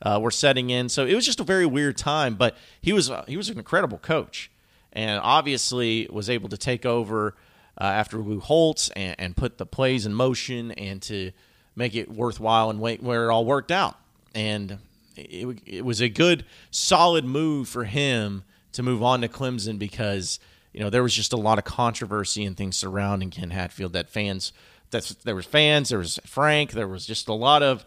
uh, 0.00 0.20
were 0.22 0.30
setting 0.30 0.70
in. 0.70 0.88
So 0.88 1.04
it 1.06 1.16
was 1.16 1.26
just 1.26 1.40
a 1.40 1.42
very 1.42 1.66
weird 1.66 1.96
time. 1.96 2.36
But 2.36 2.56
he 2.80 2.92
was 2.92 3.10
uh, 3.10 3.24
he 3.26 3.36
was 3.36 3.48
an 3.48 3.58
incredible 3.58 3.98
coach, 3.98 4.48
and 4.92 5.18
obviously 5.24 6.08
was 6.08 6.30
able 6.30 6.48
to 6.50 6.56
take 6.56 6.86
over 6.86 7.34
uh, 7.80 7.82
after 7.82 8.18
Lou 8.18 8.38
Holtz 8.38 8.90
and, 8.90 9.16
and, 9.18 9.36
put 9.36 9.58
the 9.58 9.66
plays 9.66 10.06
in 10.06 10.14
motion 10.14 10.70
and 10.70 11.02
to 11.02 11.32
make 11.74 11.96
it 11.96 12.08
worthwhile 12.08 12.70
and 12.70 12.78
wait 12.78 13.02
where 13.02 13.28
it 13.28 13.32
all 13.32 13.44
worked 13.44 13.72
out. 13.72 13.96
And 14.36 14.78
it, 15.16 15.58
it 15.66 15.84
was 15.84 16.00
a 16.00 16.08
good, 16.08 16.44
solid 16.70 17.24
move 17.24 17.68
for 17.68 17.82
him 17.82 18.44
to 18.70 18.84
move 18.84 19.02
on 19.02 19.22
to 19.22 19.28
Clemson 19.28 19.80
because 19.80 20.38
you 20.76 20.82
know, 20.82 20.90
there 20.90 21.02
was 21.02 21.14
just 21.14 21.32
a 21.32 21.38
lot 21.38 21.56
of 21.56 21.64
controversy 21.64 22.44
and 22.44 22.54
things 22.54 22.76
surrounding 22.76 23.30
Ken 23.30 23.50
Hatfield 23.50 23.94
that 23.94 24.10
fans 24.10 24.52
that 24.90 25.16
there 25.24 25.34
was 25.34 25.46
fans, 25.46 25.88
there 25.88 25.98
was 25.98 26.20
Frank, 26.26 26.72
there 26.72 26.86
was 26.86 27.06
just 27.06 27.28
a 27.28 27.32
lot 27.32 27.62
of 27.62 27.86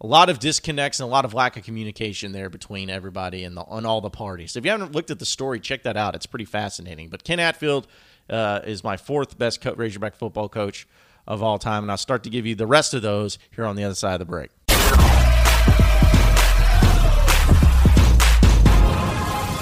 a 0.00 0.06
lot 0.06 0.30
of 0.30 0.38
disconnects 0.38 1.00
and 1.00 1.08
a 1.08 1.10
lot 1.10 1.24
of 1.24 1.34
lack 1.34 1.56
of 1.56 1.64
communication 1.64 2.30
there 2.30 2.48
between 2.48 2.88
everybody 2.88 3.42
and, 3.42 3.56
the, 3.56 3.64
and 3.64 3.84
all 3.84 4.00
the 4.00 4.08
parties. 4.08 4.52
So 4.52 4.58
if 4.58 4.64
you 4.64 4.70
haven't 4.70 4.92
looked 4.92 5.10
at 5.10 5.18
the 5.18 5.26
story, 5.26 5.58
check 5.58 5.82
that 5.82 5.96
out. 5.96 6.14
It's 6.14 6.26
pretty 6.26 6.44
fascinating. 6.44 7.08
But 7.08 7.24
Ken 7.24 7.40
Hatfield 7.40 7.88
uh, 8.30 8.60
is 8.64 8.84
my 8.84 8.96
fourth 8.96 9.36
best 9.36 9.60
co- 9.60 9.74
Razorback 9.74 10.14
football 10.14 10.48
coach 10.48 10.86
of 11.26 11.42
all 11.42 11.58
time, 11.58 11.82
and 11.82 11.90
I'll 11.90 11.96
start 11.96 12.22
to 12.22 12.30
give 12.30 12.46
you 12.46 12.54
the 12.54 12.68
rest 12.68 12.94
of 12.94 13.02
those 13.02 13.40
here 13.50 13.64
on 13.64 13.74
the 13.74 13.82
other 13.82 13.96
side 13.96 14.12
of 14.12 14.20
the 14.20 14.24
break. 14.26 14.50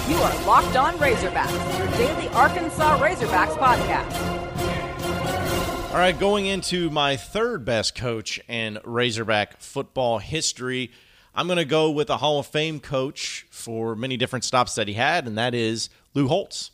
You 0.07 0.15
are 0.15 0.45
Locked 0.45 0.77
On 0.77 0.93
Razorbacks, 0.99 1.77
your 1.77 1.87
daily 1.97 2.29
Arkansas 2.29 2.97
Razorbacks 2.97 3.57
podcast. 3.57 4.09
All 5.91 5.97
right, 5.97 6.17
going 6.17 6.45
into 6.45 6.89
my 6.89 7.17
third 7.17 7.65
best 7.65 7.93
coach 7.93 8.39
in 8.47 8.79
Razorback 8.85 9.59
football 9.59 10.19
history, 10.19 10.91
I'm 11.35 11.47
going 11.47 11.57
to 11.57 11.65
go 11.65 11.91
with 11.91 12.09
a 12.09 12.15
Hall 12.15 12.39
of 12.39 12.47
Fame 12.47 12.79
coach 12.79 13.45
for 13.49 13.97
many 13.97 14.15
different 14.15 14.45
stops 14.45 14.75
that 14.75 14.87
he 14.87 14.93
had, 14.93 15.27
and 15.27 15.37
that 15.37 15.53
is 15.53 15.89
Lou 16.13 16.29
Holtz. 16.29 16.71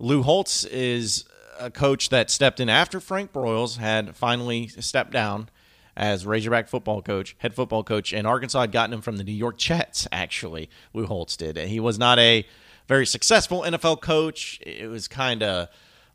Lou 0.00 0.24
Holtz 0.24 0.64
is 0.64 1.24
a 1.60 1.70
coach 1.70 2.08
that 2.08 2.32
stepped 2.32 2.58
in 2.58 2.68
after 2.68 2.98
Frank 2.98 3.32
Broyles 3.32 3.76
had 3.76 4.16
finally 4.16 4.66
stepped 4.66 5.12
down 5.12 5.50
as 5.96 6.26
Razorback 6.26 6.68
football 6.68 7.00
coach, 7.00 7.34
head 7.38 7.54
football 7.54 7.82
coach, 7.82 8.12
and 8.12 8.26
Arkansas 8.26 8.60
had 8.60 8.72
gotten 8.72 8.92
him 8.92 9.00
from 9.00 9.16
the 9.16 9.24
New 9.24 9.32
York 9.32 9.56
Jets, 9.58 10.06
actually. 10.12 10.68
Lou 10.92 11.06
Holtz 11.06 11.36
did. 11.36 11.56
And 11.56 11.70
he 11.70 11.80
was 11.80 11.98
not 11.98 12.18
a 12.18 12.46
very 12.86 13.06
successful 13.06 13.62
NFL 13.62 14.00
coach. 14.00 14.60
It 14.60 14.88
was 14.88 15.08
kind 15.08 15.42
of 15.42 15.68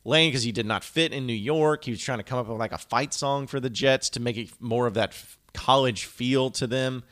lame 0.03 0.29
because 0.29 0.43
he 0.43 0.51
did 0.51 0.65
not 0.65 0.83
fit 0.83 1.13
in 1.13 1.25
New 1.25 1.33
York. 1.33 1.85
He 1.85 1.91
was 1.91 2.01
trying 2.01 2.19
to 2.19 2.23
come 2.23 2.39
up 2.39 2.47
with 2.47 2.57
like 2.57 2.71
a 2.71 2.77
fight 2.77 3.13
song 3.13 3.47
for 3.47 3.59
the 3.59 3.69
Jets 3.69 4.09
to 4.11 4.19
make 4.19 4.38
it 4.38 4.50
more 4.59 4.88
of 4.88 4.93
that 4.93 5.17
college 5.53 6.05
feel 6.05 6.50
to 6.51 6.67
them, 6.67 7.03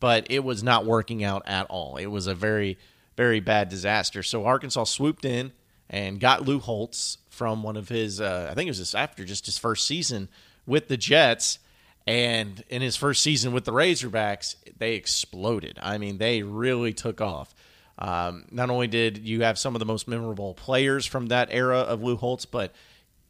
but 0.00 0.26
it 0.30 0.44
was 0.44 0.62
not 0.62 0.86
working 0.86 1.24
out 1.24 1.42
at 1.46 1.66
all. 1.66 1.96
It 1.96 2.06
was 2.06 2.26
a 2.26 2.34
very, 2.34 2.78
very 3.16 3.40
bad 3.40 3.68
disaster. 3.68 4.22
So 4.22 4.44
Arkansas 4.44 4.84
swooped 4.84 5.24
in 5.24 5.52
and 5.90 6.20
got 6.20 6.46
Lou 6.46 6.58
Holtz 6.58 7.18
from 7.28 7.62
one 7.62 7.76
of 7.76 7.88
his, 7.88 8.20
uh, 8.20 8.48
I 8.50 8.54
think 8.54 8.66
it 8.66 8.70
was 8.70 8.78
just 8.78 8.94
after 8.94 9.24
just 9.24 9.46
his 9.46 9.58
first 9.58 9.86
season 9.86 10.28
with 10.66 10.88
the 10.88 10.96
Jets. 10.96 11.58
And 12.06 12.64
in 12.68 12.82
his 12.82 12.96
first 12.96 13.22
season 13.22 13.52
with 13.52 13.64
the 13.64 13.72
Razorbacks, 13.72 14.56
they 14.78 14.94
exploded. 14.94 15.78
I 15.80 15.98
mean, 15.98 16.18
they 16.18 16.42
really 16.42 16.92
took 16.92 17.20
off. 17.20 17.54
Um, 17.98 18.46
not 18.50 18.70
only 18.70 18.88
did 18.88 19.18
you 19.18 19.42
have 19.42 19.58
some 19.58 19.74
of 19.74 19.78
the 19.78 19.86
most 19.86 20.08
memorable 20.08 20.54
players 20.54 21.06
from 21.06 21.26
that 21.26 21.48
era 21.50 21.78
of 21.78 22.02
Lou 22.02 22.16
Holtz, 22.16 22.46
but 22.46 22.74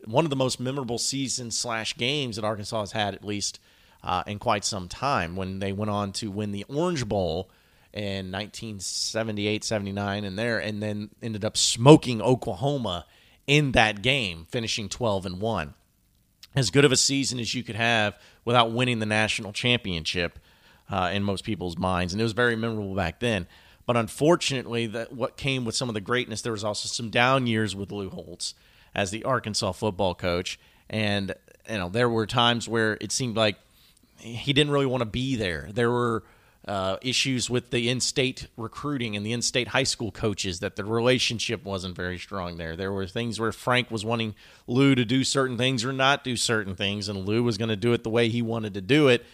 one 0.05 0.25
of 0.25 0.31
the 0.31 0.37
most 0.37 0.59
memorable 0.59 0.99
seasons 0.99 1.57
slash 1.57 1.97
games 1.97 2.37
that 2.37 2.45
Arkansas 2.45 2.81
has 2.81 2.93
had 2.93 3.15
at 3.15 3.25
least 3.25 3.61
uh, 4.03 4.23
in 4.27 4.39
quite 4.39 4.65
some 4.65 4.89
time 4.89 5.37
when 5.37 5.59
they 5.59 5.73
went 5.73 5.91
on 5.91 6.13
to 6.13 6.31
win 6.31 6.53
the 6.53 6.65
Orange 6.65 7.07
Bowl 7.07 7.51
in 7.93 8.33
1978 8.33 9.63
79 9.63 10.25
and 10.25 10.39
there 10.39 10.59
and 10.59 10.83
then 10.83 11.11
ended 11.23 11.45
up 11.45 11.57
smoking 11.59 12.23
Oklahoma 12.23 13.05
in 13.47 13.73
that 13.73 14.01
game 14.01 14.47
finishing 14.51 14.89
12 14.89 15.27
and 15.27 15.41
1 15.41 15.75
as 16.55 16.71
good 16.71 16.85
of 16.85 16.93
a 16.93 16.97
season 16.97 17.39
as 17.39 17.55
you 17.55 17.63
could 17.63 17.77
have 17.77 18.19
without 18.45 18.73
winning 18.73 18.99
the 18.99 19.07
national 19.07 19.53
championship 19.53 20.39
uh, 20.91 21.11
in 21.13 21.23
most 21.23 21.45
people's 21.45 21.79
minds. 21.79 22.13
And 22.13 22.21
it 22.21 22.25
was 22.25 22.33
very 22.33 22.57
memorable 22.57 22.95
back 22.95 23.21
then. 23.21 23.47
But 23.87 23.97
unfortunately, 23.97 24.87
that 24.89 25.13
what 25.13 25.37
came 25.37 25.65
with 25.65 25.75
some 25.75 25.89
of 25.89 25.95
the 25.95 26.01
greatness, 26.01 26.43
there 26.43 26.53
was 26.53 26.65
also 26.65 26.87
some 26.87 27.11
down 27.11 27.47
years 27.47 27.75
with 27.75 27.91
Lou 27.91 28.11
Holtz 28.11 28.55
as 28.95 29.11
the 29.11 29.25
Arkansas 29.25 29.73
football 29.73 30.15
coach, 30.15 30.59
and 30.89 31.35
you 31.69 31.79
know 31.79 31.89
there 31.89 32.09
were 32.09 32.27
times 32.27 32.69
where 32.69 32.97
it 33.01 33.11
seemed 33.11 33.37
like 33.37 33.57
he 34.19 34.53
didn't 34.53 34.73
really 34.73 34.87
want 34.87 35.01
to 35.01 35.07
be 35.07 35.35
there. 35.35 35.69
There 35.73 35.91
were 35.91 36.23
uh, 36.67 36.97
issues 37.03 37.51
with 37.51 37.71
the 37.71 37.89
in-state 37.89 38.47
recruiting 38.57 39.17
and 39.17 39.27
the 39.27 39.33
in-state 39.33 39.69
high 39.69 39.83
school 39.83 40.13
coaches 40.13 40.61
that 40.61 40.77
the 40.77 40.85
relationship 40.85 41.65
wasn't 41.65 41.97
very 41.97 42.19
strong 42.19 42.57
there. 42.57 42.77
There 42.77 42.93
were 42.93 43.07
things 43.07 43.41
where 43.41 43.53
Frank 43.53 43.91
was 43.91 44.05
wanting 44.05 44.35
Lou 44.67 44.95
to 44.95 45.05
do 45.05 45.25
certain 45.25 45.59
things 45.59 45.85
or 45.85 45.93
not 45.93 46.23
do 46.23 46.37
certain 46.37 46.77
things, 46.77 47.09
and 47.09 47.27
Lou 47.27 47.43
was 47.43 47.59
going 47.59 47.69
to 47.71 47.77
do 47.77 47.93
it 47.93 48.05
the 48.05 48.11
way 48.11 48.29
he 48.29 48.43
wanted 48.43 48.75
to 48.75 48.81
do 48.81 49.09
it, 49.09 49.25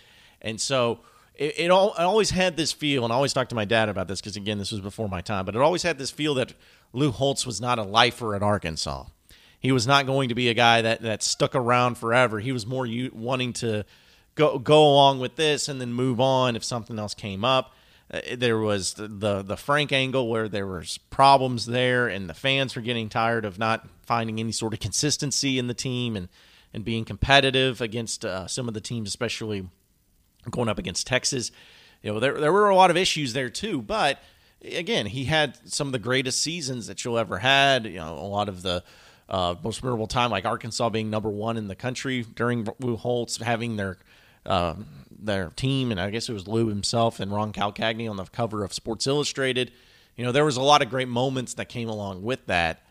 and 0.40 0.60
so 0.60 1.00
it, 1.34 1.54
it, 1.58 1.70
all, 1.70 1.94
I 1.96 2.02
always 2.02 2.30
had 2.30 2.56
this 2.56 2.72
feel, 2.72 3.04
and 3.04 3.12
I 3.12 3.16
always 3.16 3.32
talked 3.32 3.50
to 3.50 3.56
my 3.56 3.64
dad 3.64 3.88
about 3.88 4.08
this 4.08 4.20
because, 4.20 4.36
again, 4.36 4.58
this 4.58 4.72
was 4.72 4.80
before 4.80 5.08
my 5.08 5.20
time, 5.20 5.44
but 5.44 5.54
it 5.54 5.60
always 5.60 5.82
had 5.84 5.98
this 5.98 6.10
feel 6.10 6.34
that 6.34 6.52
Lou 6.92 7.12
Holtz 7.12 7.46
was 7.46 7.60
not 7.60 7.78
a 7.78 7.84
lifer 7.84 8.34
at 8.34 8.42
Arkansas. 8.42 9.04
He 9.60 9.70
was 9.70 9.86
not 9.86 10.06
going 10.06 10.30
to 10.30 10.34
be 10.34 10.48
a 10.48 10.54
guy 10.54 10.82
that, 10.82 11.02
that 11.02 11.22
stuck 11.22 11.54
around 11.54 11.96
forever. 11.96 12.40
He 12.40 12.52
was 12.52 12.66
more 12.66 12.86
u- 12.86 13.10
wanting 13.14 13.52
to 13.54 13.84
go, 14.38 14.58
go 14.58 14.82
along 14.82 15.20
with 15.20 15.36
this 15.36 15.68
and 15.68 15.80
then 15.80 15.92
move 15.92 16.20
on 16.20 16.56
if 16.56 16.64
something 16.64 16.98
else 16.98 17.14
came 17.14 17.44
up. 17.44 17.74
Uh, 18.10 18.20
there 18.36 18.58
was 18.58 18.94
the, 18.94 19.06
the, 19.06 19.42
the 19.42 19.56
Frank 19.56 19.92
angle 19.92 20.28
where 20.28 20.48
there 20.48 20.66
was 20.66 20.98
problems 21.10 21.66
there, 21.66 22.08
and 22.08 22.28
the 22.28 22.34
fans 22.34 22.74
were 22.74 22.82
getting 22.82 23.08
tired 23.08 23.44
of 23.44 23.58
not 23.58 23.86
finding 24.06 24.40
any 24.40 24.52
sort 24.52 24.72
of 24.72 24.80
consistency 24.80 25.58
in 25.58 25.66
the 25.66 25.74
team 25.74 26.16
and, 26.16 26.28
and 26.72 26.84
being 26.84 27.04
competitive 27.04 27.80
against 27.80 28.24
uh, 28.24 28.46
some 28.46 28.68
of 28.68 28.74
the 28.74 28.80
teams, 28.80 29.08
especially– 29.08 29.68
going 30.50 30.68
up 30.68 30.78
against 30.78 31.06
Texas. 31.06 31.50
You 32.02 32.12
know, 32.12 32.20
there 32.20 32.38
there 32.38 32.52
were 32.52 32.68
a 32.68 32.76
lot 32.76 32.90
of 32.90 32.96
issues 32.96 33.32
there 33.32 33.50
too, 33.50 33.82
but 33.82 34.22
again, 34.64 35.06
he 35.06 35.24
had 35.24 35.58
some 35.70 35.88
of 35.88 35.92
the 35.92 35.98
greatest 35.98 36.40
seasons 36.40 36.86
that 36.86 37.04
you'll 37.04 37.18
ever 37.18 37.38
had. 37.38 37.86
You 37.86 37.96
know, 37.96 38.14
a 38.14 38.28
lot 38.28 38.48
of 38.48 38.62
the 38.62 38.84
uh, 39.28 39.56
most 39.62 39.82
memorable 39.82 40.06
time, 40.06 40.30
like 40.30 40.44
Arkansas 40.44 40.88
being 40.90 41.10
number 41.10 41.28
one 41.28 41.56
in 41.56 41.68
the 41.68 41.74
country 41.74 42.24
during 42.34 42.66
Lou 42.78 42.96
Holtz 42.96 43.38
having 43.38 43.76
their 43.76 43.98
uh, 44.46 44.74
their 45.10 45.50
team, 45.50 45.90
and 45.90 46.00
I 46.00 46.10
guess 46.10 46.28
it 46.28 46.32
was 46.32 46.46
Lou 46.46 46.68
himself 46.68 47.20
and 47.20 47.32
Ron 47.32 47.52
Calcagni 47.52 48.08
on 48.08 48.16
the 48.16 48.24
cover 48.24 48.64
of 48.64 48.72
Sports 48.72 49.06
Illustrated. 49.06 49.72
You 50.16 50.24
know, 50.24 50.32
there 50.32 50.44
was 50.44 50.56
a 50.56 50.62
lot 50.62 50.82
of 50.82 50.90
great 50.90 51.08
moments 51.08 51.54
that 51.54 51.68
came 51.68 51.88
along 51.88 52.22
with 52.22 52.46
that, 52.46 52.82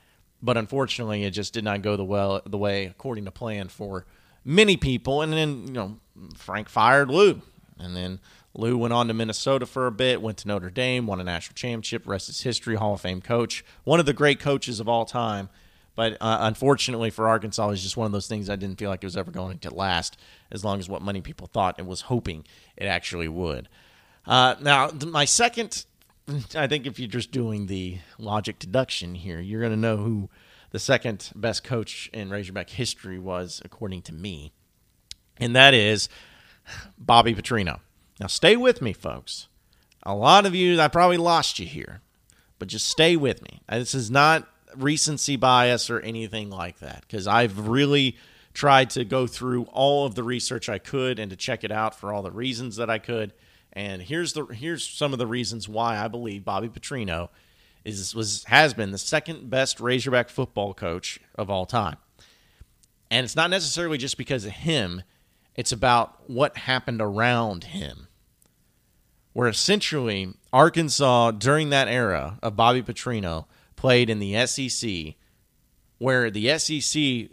but 0.41 0.57
unfortunately, 0.57 1.23
it 1.23 1.31
just 1.31 1.53
did 1.53 1.63
not 1.63 1.81
go 1.81 1.95
the 1.97 2.03
well 2.03 2.41
the 2.45 2.57
way 2.57 2.85
according 2.85 3.25
to 3.25 3.31
plan 3.31 3.67
for 3.69 4.05
many 4.45 4.77
people. 4.77 5.21
And 5.21 5.33
then, 5.33 5.67
you 5.67 5.73
know, 5.73 5.97
Frank 6.35 6.69
fired 6.69 7.09
Lou. 7.09 7.41
And 7.79 7.95
then 7.95 8.19
Lou 8.53 8.77
went 8.77 8.93
on 8.93 9.07
to 9.07 9.13
Minnesota 9.13 9.65
for 9.65 9.85
a 9.87 9.91
bit, 9.91 10.21
went 10.21 10.37
to 10.39 10.47
Notre 10.47 10.71
Dame, 10.71 11.05
won 11.05 11.19
a 11.19 11.23
national 11.23 11.53
championship, 11.53 12.07
rest 12.07 12.27
is 12.29 12.41
history, 12.41 12.75
Hall 12.75 12.95
of 12.95 13.01
Fame 13.01 13.21
coach, 13.21 13.63
one 13.83 13.99
of 13.99 14.05
the 14.05 14.13
great 14.13 14.39
coaches 14.39 14.79
of 14.79 14.89
all 14.89 15.05
time. 15.05 15.49
But 15.97 16.13
uh, 16.21 16.37
unfortunately 16.41 17.09
for 17.09 17.27
Arkansas, 17.27 17.65
it 17.65 17.71
was 17.71 17.81
just 17.81 17.97
one 17.97 18.05
of 18.05 18.11
those 18.11 18.27
things 18.27 18.51
I 18.51 18.55
didn't 18.55 18.77
feel 18.77 18.91
like 18.91 19.03
it 19.03 19.07
was 19.07 19.17
ever 19.17 19.31
going 19.31 19.57
to 19.57 19.73
last 19.73 20.15
as 20.51 20.63
long 20.63 20.77
as 20.77 20.87
what 20.87 21.01
many 21.01 21.21
people 21.21 21.47
thought 21.47 21.73
and 21.79 21.87
was 21.87 22.01
hoping 22.01 22.45
it 22.77 22.85
actually 22.85 23.27
would. 23.27 23.67
Uh, 24.27 24.53
now, 24.61 24.91
my 25.07 25.25
second, 25.25 25.85
I 26.53 26.67
think 26.67 26.85
if 26.85 26.99
you're 26.99 27.07
just 27.07 27.31
doing 27.31 27.65
the 27.65 27.97
logic 28.19 28.59
deduction 28.59 29.15
here, 29.15 29.39
you're 29.39 29.59
going 29.59 29.73
to 29.73 29.75
know 29.75 29.97
who 29.97 30.29
the 30.69 30.77
second 30.77 31.31
best 31.33 31.63
coach 31.63 32.11
in 32.13 32.29
Razorback 32.29 32.69
history 32.69 33.17
was, 33.17 33.59
according 33.65 34.03
to 34.03 34.13
me, 34.13 34.53
and 35.37 35.55
that 35.55 35.73
is 35.73 36.09
Bobby 36.95 37.33
Petrino. 37.33 37.79
Now, 38.19 38.27
stay 38.27 38.55
with 38.55 38.83
me, 38.83 38.93
folks. 38.93 39.47
A 40.03 40.13
lot 40.13 40.45
of 40.45 40.53
you, 40.53 40.79
I 40.79 40.89
probably 40.89 41.17
lost 41.17 41.57
you 41.57 41.65
here, 41.65 42.01
but 42.59 42.67
just 42.67 42.87
stay 42.87 43.15
with 43.15 43.41
me. 43.41 43.61
This 43.67 43.95
is 43.95 44.11
not 44.11 44.47
recency 44.77 45.35
bias 45.35 45.89
or 45.89 45.99
anything 45.99 46.49
like 46.49 46.79
that, 46.79 47.01
because 47.01 47.27
I've 47.27 47.67
really 47.67 48.17
tried 48.53 48.89
to 48.89 49.05
go 49.05 49.27
through 49.27 49.63
all 49.65 50.05
of 50.05 50.15
the 50.15 50.23
research 50.23 50.67
I 50.67 50.79
could 50.79 51.19
and 51.19 51.29
to 51.29 51.37
check 51.37 51.63
it 51.63 51.71
out 51.71 51.93
for 51.93 52.11
all 52.11 52.23
the 52.23 52.31
reasons 52.31 52.77
that 52.77 52.89
I 52.89 52.97
could. 52.97 53.33
And 53.71 54.01
here's 54.01 54.33
the 54.33 54.45
here's 54.45 54.83
some 54.87 55.13
of 55.13 55.19
the 55.19 55.27
reasons 55.27 55.69
why 55.69 55.97
I 55.97 56.07
believe 56.07 56.43
Bobby 56.43 56.67
Petrino 56.67 57.29
is 57.85 58.15
was 58.15 58.43
has 58.45 58.73
been 58.73 58.91
the 58.91 58.97
second 58.97 59.49
best 59.49 59.79
Razorback 59.79 60.29
football 60.29 60.73
coach 60.73 61.19
of 61.35 61.51
all 61.51 61.65
time. 61.65 61.97
And 63.11 63.23
it's 63.23 63.35
not 63.35 63.49
necessarily 63.49 63.97
just 63.97 64.17
because 64.17 64.45
of 64.45 64.51
him, 64.51 65.03
it's 65.55 65.71
about 65.71 66.29
what 66.29 66.57
happened 66.57 67.01
around 67.01 67.65
him. 67.65 68.07
Where 69.33 69.47
essentially 69.47 70.33
Arkansas 70.51 71.31
during 71.31 71.69
that 71.69 71.87
era 71.87 72.39
of 72.41 72.55
Bobby 72.55 72.81
Petrino 72.81 73.45
played 73.77 74.09
in 74.09 74.19
the 74.19 74.45
SEC 74.45 75.15
where 75.99 76.29
the 76.29 76.59
SEC 76.59 77.29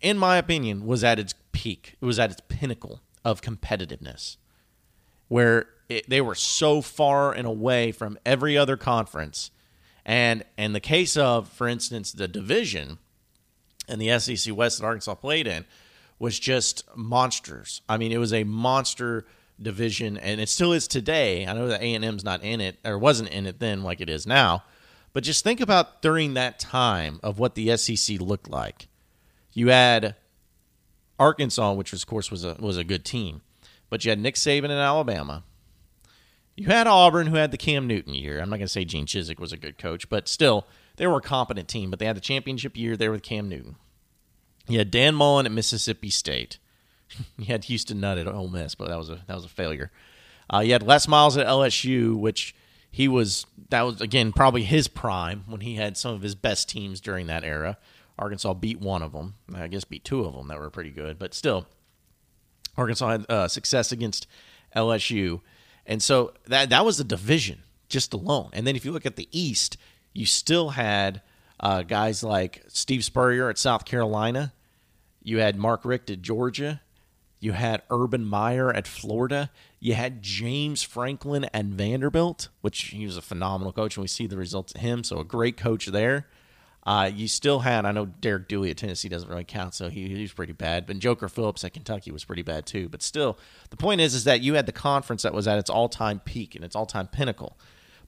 in 0.00 0.18
my 0.18 0.36
opinion 0.36 0.84
was 0.84 1.04
at 1.04 1.20
its 1.20 1.34
peak. 1.52 1.94
It 2.00 2.04
was 2.04 2.18
at 2.18 2.32
its 2.32 2.42
pinnacle 2.48 3.00
of 3.24 3.40
competitiveness. 3.40 4.36
Where 5.28 5.66
it, 5.88 6.10
they 6.10 6.20
were 6.20 6.34
so 6.34 6.82
far 6.82 7.32
and 7.32 7.46
away 7.46 7.92
from 7.92 8.18
every 8.26 8.58
other 8.58 8.76
conference 8.76 9.50
and 10.04 10.44
in 10.58 10.72
the 10.72 10.80
case 10.80 11.16
of, 11.16 11.48
for 11.48 11.68
instance, 11.68 12.12
the 12.12 12.28
division 12.28 12.98
and 13.88 14.00
the 14.00 14.18
SEC 14.18 14.54
West 14.54 14.78
that 14.78 14.84
Arkansas 14.84 15.14
played 15.14 15.46
in 15.46 15.64
was 16.18 16.38
just 16.38 16.84
monsters. 16.96 17.82
I 17.88 17.96
mean, 17.98 18.12
it 18.12 18.18
was 18.18 18.32
a 18.32 18.44
monster 18.44 19.26
division, 19.60 20.16
and 20.16 20.40
it 20.40 20.48
still 20.48 20.72
is 20.72 20.88
today. 20.88 21.46
I 21.46 21.52
know 21.52 21.68
that 21.68 21.82
A 21.82 21.94
and 21.94 22.04
M's 22.04 22.24
not 22.24 22.42
in 22.42 22.60
it, 22.60 22.78
or 22.84 22.98
wasn't 22.98 23.30
in 23.30 23.46
it 23.46 23.60
then, 23.60 23.82
like 23.82 24.00
it 24.00 24.08
is 24.08 24.26
now. 24.26 24.64
But 25.12 25.24
just 25.24 25.44
think 25.44 25.60
about 25.60 26.00
during 26.00 26.34
that 26.34 26.58
time 26.58 27.20
of 27.22 27.38
what 27.38 27.54
the 27.54 27.76
SEC 27.76 28.20
looked 28.20 28.48
like. 28.48 28.88
You 29.52 29.68
had 29.68 30.16
Arkansas, 31.18 31.72
which 31.74 31.92
of 31.92 32.06
course 32.06 32.30
was 32.30 32.44
a 32.44 32.56
was 32.58 32.76
a 32.78 32.84
good 32.84 33.04
team, 33.04 33.42
but 33.90 34.04
you 34.04 34.10
had 34.10 34.18
Nick 34.18 34.36
Saban 34.36 34.64
in 34.64 34.70
Alabama, 34.72 35.44
You 36.56 36.66
had 36.66 36.86
Auburn, 36.86 37.26
who 37.26 37.36
had 37.36 37.50
the 37.50 37.58
Cam 37.58 37.86
Newton 37.86 38.14
year. 38.14 38.40
I'm 38.40 38.48
not 38.48 38.56
going 38.56 38.66
to 38.66 38.72
say 38.72 38.84
Gene 38.84 39.06
Chizik 39.06 39.38
was 39.38 39.52
a 39.52 39.58
good 39.58 39.78
coach, 39.78 40.08
but 40.08 40.28
still, 40.28 40.66
they 40.96 41.06
were 41.06 41.18
a 41.18 41.22
competent 41.22 41.68
team. 41.68 41.90
But 41.90 41.98
they 41.98 42.06
had 42.06 42.16
the 42.16 42.20
championship 42.20 42.76
year 42.76 42.96
there 42.96 43.12
with 43.12 43.22
Cam 43.22 43.48
Newton. 43.48 43.76
You 44.66 44.78
had 44.78 44.90
Dan 44.90 45.14
Mullen 45.14 45.46
at 45.46 45.52
Mississippi 45.52 46.10
State. 46.10 46.58
you 47.38 47.46
had 47.46 47.64
Houston 47.64 48.00
Nutt 48.00 48.18
at 48.18 48.26
Ole 48.26 48.48
Miss, 48.48 48.74
but 48.74 48.88
that 48.88 48.98
was 48.98 49.10
a 49.10 49.20
that 49.26 49.34
was 49.34 49.44
a 49.44 49.50
failure. 49.50 49.90
Uh, 50.52 50.60
you 50.60 50.72
had 50.72 50.82
Les 50.82 51.06
Miles 51.06 51.36
at 51.36 51.46
LSU, 51.46 52.16
which 52.18 52.54
he 52.92 53.08
was 53.08 53.46
that 53.70 53.82
was 53.82 54.00
again 54.00 54.32
probably 54.32 54.62
his 54.62 54.86
prime 54.86 55.44
when 55.48 55.62
he 55.62 55.74
had 55.74 55.96
some 55.96 56.14
of 56.14 56.22
his 56.22 56.36
best 56.36 56.68
teams 56.68 57.00
during 57.00 57.26
that 57.26 57.42
era. 57.42 57.78
Arkansas 58.18 58.54
beat 58.54 58.78
one 58.78 59.02
of 59.02 59.12
them. 59.12 59.34
I 59.52 59.66
guess 59.66 59.84
beat 59.84 60.04
two 60.04 60.24
of 60.24 60.34
them 60.34 60.48
that 60.48 60.58
were 60.60 60.70
pretty 60.70 60.90
good, 60.90 61.18
but 61.18 61.34
still, 61.34 61.66
Arkansas 62.76 63.08
had 63.08 63.30
uh, 63.30 63.48
success 63.48 63.90
against 63.90 64.26
LSU, 64.76 65.40
and 65.86 66.02
so 66.02 66.34
that 66.46 66.68
that 66.68 66.84
was 66.84 67.00
a 67.00 67.04
division 67.04 67.62
just 67.88 68.12
alone. 68.12 68.50
And 68.52 68.66
then 68.66 68.76
if 68.76 68.84
you 68.84 68.92
look 68.92 69.06
at 69.06 69.16
the 69.16 69.28
East, 69.32 69.78
you 70.12 70.26
still 70.26 70.70
had 70.70 71.22
uh, 71.58 71.82
guys 71.82 72.22
like 72.22 72.62
Steve 72.68 73.04
Spurrier 73.04 73.48
at 73.48 73.58
South 73.58 73.86
Carolina. 73.86 74.52
You 75.22 75.38
had 75.38 75.56
Mark 75.56 75.84
Richt 75.84 76.10
at 76.10 76.20
Georgia. 76.20 76.82
You 77.42 77.52
had 77.52 77.82
Urban 77.90 78.24
Meyer 78.24 78.72
at 78.72 78.86
Florida. 78.86 79.50
You 79.80 79.94
had 79.94 80.22
James 80.22 80.84
Franklin 80.84 81.46
at 81.52 81.64
Vanderbilt, 81.64 82.50
which 82.60 82.80
he 82.80 83.04
was 83.04 83.16
a 83.16 83.20
phenomenal 83.20 83.72
coach, 83.72 83.96
and 83.96 84.02
we 84.02 84.06
see 84.06 84.28
the 84.28 84.36
results 84.36 84.72
of 84.72 84.80
him. 84.80 85.02
So 85.02 85.18
a 85.18 85.24
great 85.24 85.56
coach 85.56 85.86
there. 85.86 86.28
Uh, 86.86 87.10
you 87.12 87.26
still 87.26 87.58
had, 87.58 87.84
I 87.84 87.90
know 87.90 88.06
Derek 88.06 88.46
Dooley 88.46 88.70
at 88.70 88.76
Tennessee 88.76 89.08
doesn't 89.08 89.28
really 89.28 89.42
count, 89.42 89.74
so 89.74 89.88
he, 89.88 90.06
he 90.06 90.22
was 90.22 90.32
pretty 90.32 90.52
bad. 90.52 90.86
But 90.86 91.00
Joker 91.00 91.28
Phillips 91.28 91.64
at 91.64 91.72
Kentucky 91.72 92.12
was 92.12 92.24
pretty 92.24 92.42
bad 92.42 92.64
too. 92.64 92.88
But 92.88 93.02
still, 93.02 93.36
the 93.70 93.76
point 93.76 94.00
is, 94.00 94.14
is 94.14 94.22
that 94.22 94.40
you 94.40 94.54
had 94.54 94.66
the 94.66 94.72
conference 94.72 95.22
that 95.22 95.34
was 95.34 95.48
at 95.48 95.58
its 95.58 95.68
all-time 95.68 96.20
peak 96.20 96.54
and 96.54 96.64
its 96.64 96.76
all-time 96.76 97.08
pinnacle. 97.08 97.58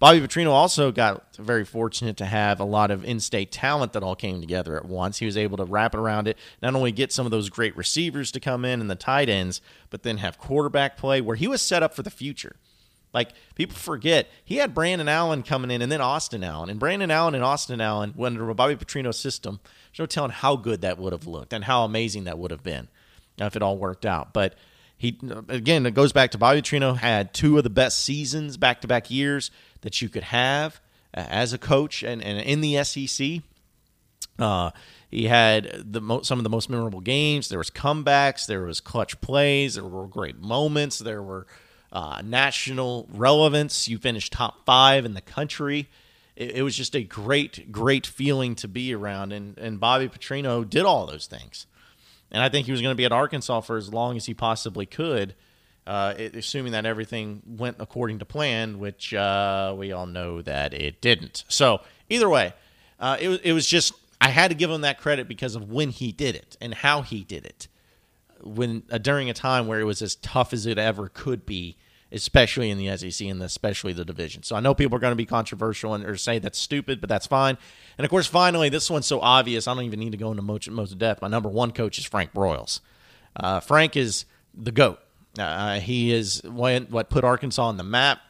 Bobby 0.04 0.20
Petrino 0.20 0.50
also 0.50 0.92
got 0.92 1.34
very 1.36 1.64
fortunate 1.64 2.18
to 2.18 2.26
have 2.26 2.60
a 2.60 2.64
lot 2.64 2.90
of 2.90 3.06
in-state 3.06 3.50
talent 3.50 3.94
that 3.94 4.02
all 4.02 4.14
came 4.14 4.38
together 4.38 4.76
at 4.76 4.84
once. 4.84 5.16
He 5.16 5.24
was 5.24 5.38
able 5.38 5.56
to 5.56 5.64
wrap 5.64 5.94
it 5.94 5.98
around 5.98 6.28
it, 6.28 6.36
not 6.60 6.74
only 6.74 6.92
get 6.92 7.10
some 7.10 7.24
of 7.24 7.30
those 7.30 7.48
great 7.48 7.74
receivers 7.74 8.30
to 8.32 8.38
come 8.38 8.66
in 8.66 8.82
and 8.82 8.90
the 8.90 8.96
tight 8.96 9.30
ends, 9.30 9.62
but 9.88 10.02
then 10.02 10.18
have 10.18 10.36
quarterback 10.36 10.98
play 10.98 11.22
where 11.22 11.36
he 11.36 11.48
was 11.48 11.62
set 11.62 11.82
up 11.82 11.94
for 11.94 12.02
the 12.02 12.10
future. 12.10 12.56
Like 13.14 13.30
people 13.54 13.76
forget, 13.76 14.28
he 14.44 14.56
had 14.56 14.74
Brandon 14.74 15.08
Allen 15.08 15.42
coming 15.42 15.70
in 15.70 15.80
and 15.80 15.90
then 15.90 16.02
Austin 16.02 16.44
Allen. 16.44 16.68
And 16.68 16.78
Brandon 16.78 17.10
Allen 17.10 17.34
and 17.34 17.42
Austin 17.42 17.80
Allen, 17.80 18.12
went 18.14 18.38
under 18.38 18.52
Bobby 18.52 18.76
Petrino 18.76 19.14
system, 19.14 19.58
there's 19.90 20.00
no 20.00 20.04
telling 20.04 20.32
how 20.32 20.56
good 20.56 20.82
that 20.82 20.98
would 20.98 21.14
have 21.14 21.26
looked 21.26 21.54
and 21.54 21.64
how 21.64 21.82
amazing 21.82 22.24
that 22.24 22.38
would 22.38 22.50
have 22.50 22.62
been 22.62 22.88
if 23.38 23.56
it 23.56 23.62
all 23.62 23.78
worked 23.78 24.04
out. 24.04 24.34
But 24.34 24.54
he 25.04 25.18
again, 25.48 25.84
it 25.84 25.94
goes 25.94 26.12
back 26.12 26.30
to 26.30 26.38
Bobby 26.38 26.62
Petrino 26.62 26.96
had 26.96 27.34
two 27.34 27.58
of 27.58 27.64
the 27.64 27.70
best 27.70 28.02
seasons 28.02 28.56
back 28.56 28.80
to 28.80 28.88
back 28.88 29.10
years 29.10 29.50
that 29.82 30.00
you 30.00 30.08
could 30.08 30.22
have 30.22 30.80
uh, 31.14 31.26
as 31.28 31.52
a 31.52 31.58
coach 31.58 32.02
and, 32.02 32.22
and 32.22 32.40
in 32.40 32.60
the 32.62 32.82
SEC. 32.82 33.42
Uh, 34.38 34.70
he 35.10 35.26
had 35.26 35.92
the 35.92 36.00
mo- 36.00 36.22
some 36.22 36.38
of 36.38 36.42
the 36.42 36.50
most 36.50 36.70
memorable 36.70 37.00
games. 37.00 37.48
There 37.48 37.58
was 37.58 37.70
comebacks. 37.70 38.46
There 38.46 38.62
was 38.62 38.80
clutch 38.80 39.20
plays. 39.20 39.74
There 39.74 39.84
were 39.84 40.06
great 40.06 40.38
moments. 40.38 40.98
There 40.98 41.22
were 41.22 41.46
uh, 41.92 42.22
national 42.24 43.06
relevance. 43.12 43.86
You 43.86 43.98
finished 43.98 44.32
top 44.32 44.64
five 44.64 45.04
in 45.04 45.14
the 45.14 45.20
country. 45.20 45.88
It, 46.34 46.52
it, 46.56 46.62
was 46.62 46.76
just 46.76 46.96
a 46.96 47.02
great, 47.02 47.70
great 47.70 48.06
feeling 48.06 48.56
to 48.56 48.66
be 48.66 48.92
around. 48.92 49.32
And, 49.32 49.56
and 49.58 49.78
Bobby 49.78 50.08
Petrino 50.08 50.68
did 50.68 50.84
all 50.84 51.06
those 51.06 51.26
things. 51.26 51.66
And 52.30 52.42
I 52.42 52.48
think 52.48 52.66
he 52.66 52.72
was 52.72 52.80
going 52.80 52.92
to 52.92 52.96
be 52.96 53.04
at 53.04 53.12
Arkansas 53.12 53.60
for 53.60 53.76
as 53.76 53.92
long 53.92 54.16
as 54.16 54.26
he 54.26 54.34
possibly 54.34 54.86
could, 54.86 55.34
uh, 55.86 56.14
assuming 56.18 56.72
that 56.72 56.86
everything 56.86 57.42
went 57.46 57.76
according 57.78 58.18
to 58.20 58.24
plan, 58.24 58.78
which 58.78 59.14
uh, 59.14 59.74
we 59.76 59.92
all 59.92 60.06
know 60.06 60.42
that 60.42 60.74
it 60.74 61.00
didn't. 61.00 61.44
So 61.48 61.80
either 62.08 62.28
way, 62.28 62.54
uh, 62.98 63.16
it, 63.20 63.40
it 63.44 63.52
was 63.52 63.66
just 63.66 63.94
I 64.20 64.30
had 64.30 64.48
to 64.48 64.54
give 64.54 64.70
him 64.70 64.80
that 64.80 64.98
credit 64.98 65.28
because 65.28 65.54
of 65.54 65.70
when 65.70 65.90
he 65.90 66.10
did 66.10 66.34
it 66.34 66.56
and 66.60 66.72
how 66.72 67.02
he 67.02 67.24
did 67.24 67.44
it. 67.44 67.68
When 68.42 68.82
uh, 68.90 68.98
during 68.98 69.28
a 69.30 69.34
time 69.34 69.66
where 69.66 69.80
it 69.80 69.84
was 69.84 70.02
as 70.02 70.16
tough 70.16 70.52
as 70.52 70.66
it 70.66 70.78
ever 70.78 71.08
could 71.08 71.44
be 71.44 71.76
especially 72.14 72.70
in 72.70 72.78
the 72.78 72.96
SEC 72.96 73.26
and 73.26 73.42
especially 73.42 73.92
the 73.92 74.04
division. 74.04 74.42
So 74.44 74.54
I 74.54 74.60
know 74.60 74.74
people 74.74 74.96
are 74.96 75.00
going 75.00 75.12
to 75.12 75.16
be 75.16 75.26
controversial 75.26 75.94
and 75.94 76.04
or 76.04 76.16
say 76.16 76.38
that's 76.38 76.58
stupid, 76.58 77.00
but 77.00 77.08
that's 77.08 77.26
fine. 77.26 77.58
And 77.98 78.04
of 78.04 78.10
course, 78.10 78.26
finally, 78.26 78.68
this 78.68 78.88
one's 78.88 79.06
so 79.06 79.20
obvious. 79.20 79.66
I 79.66 79.74
don't 79.74 79.84
even 79.84 79.98
need 79.98 80.12
to 80.12 80.18
go 80.18 80.30
into 80.30 80.42
much 80.42 80.68
most 80.70 80.96
depth. 80.96 81.20
My 81.20 81.28
number 81.28 81.48
one 81.48 81.72
coach 81.72 81.98
is 81.98 82.04
Frank 82.04 82.32
Broyles. 82.32 82.80
Uh, 83.34 83.58
Frank 83.60 83.96
is 83.96 84.26
the 84.54 84.70
goat. 84.70 85.00
Uh, 85.36 85.80
he 85.80 86.12
is 86.12 86.40
what, 86.44 86.88
what 86.90 87.10
put 87.10 87.24
Arkansas 87.24 87.64
on 87.64 87.76
the 87.76 87.84
map. 87.84 88.20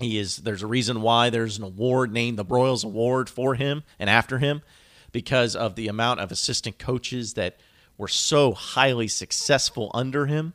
He 0.00 0.18
is. 0.18 0.38
There's 0.38 0.62
a 0.62 0.66
reason 0.66 1.00
why 1.00 1.30
there's 1.30 1.58
an 1.58 1.64
award 1.64 2.12
named 2.12 2.38
the 2.38 2.44
Broyles 2.44 2.84
Award 2.84 3.30
for 3.30 3.54
him 3.54 3.84
and 3.98 4.10
after 4.10 4.38
him, 4.38 4.62
because 5.12 5.54
of 5.54 5.76
the 5.76 5.88
amount 5.88 6.20
of 6.20 6.32
assistant 6.32 6.78
coaches 6.78 7.34
that 7.34 7.56
were 7.96 8.08
so 8.08 8.52
highly 8.52 9.08
successful 9.08 9.90
under 9.94 10.26
him 10.26 10.52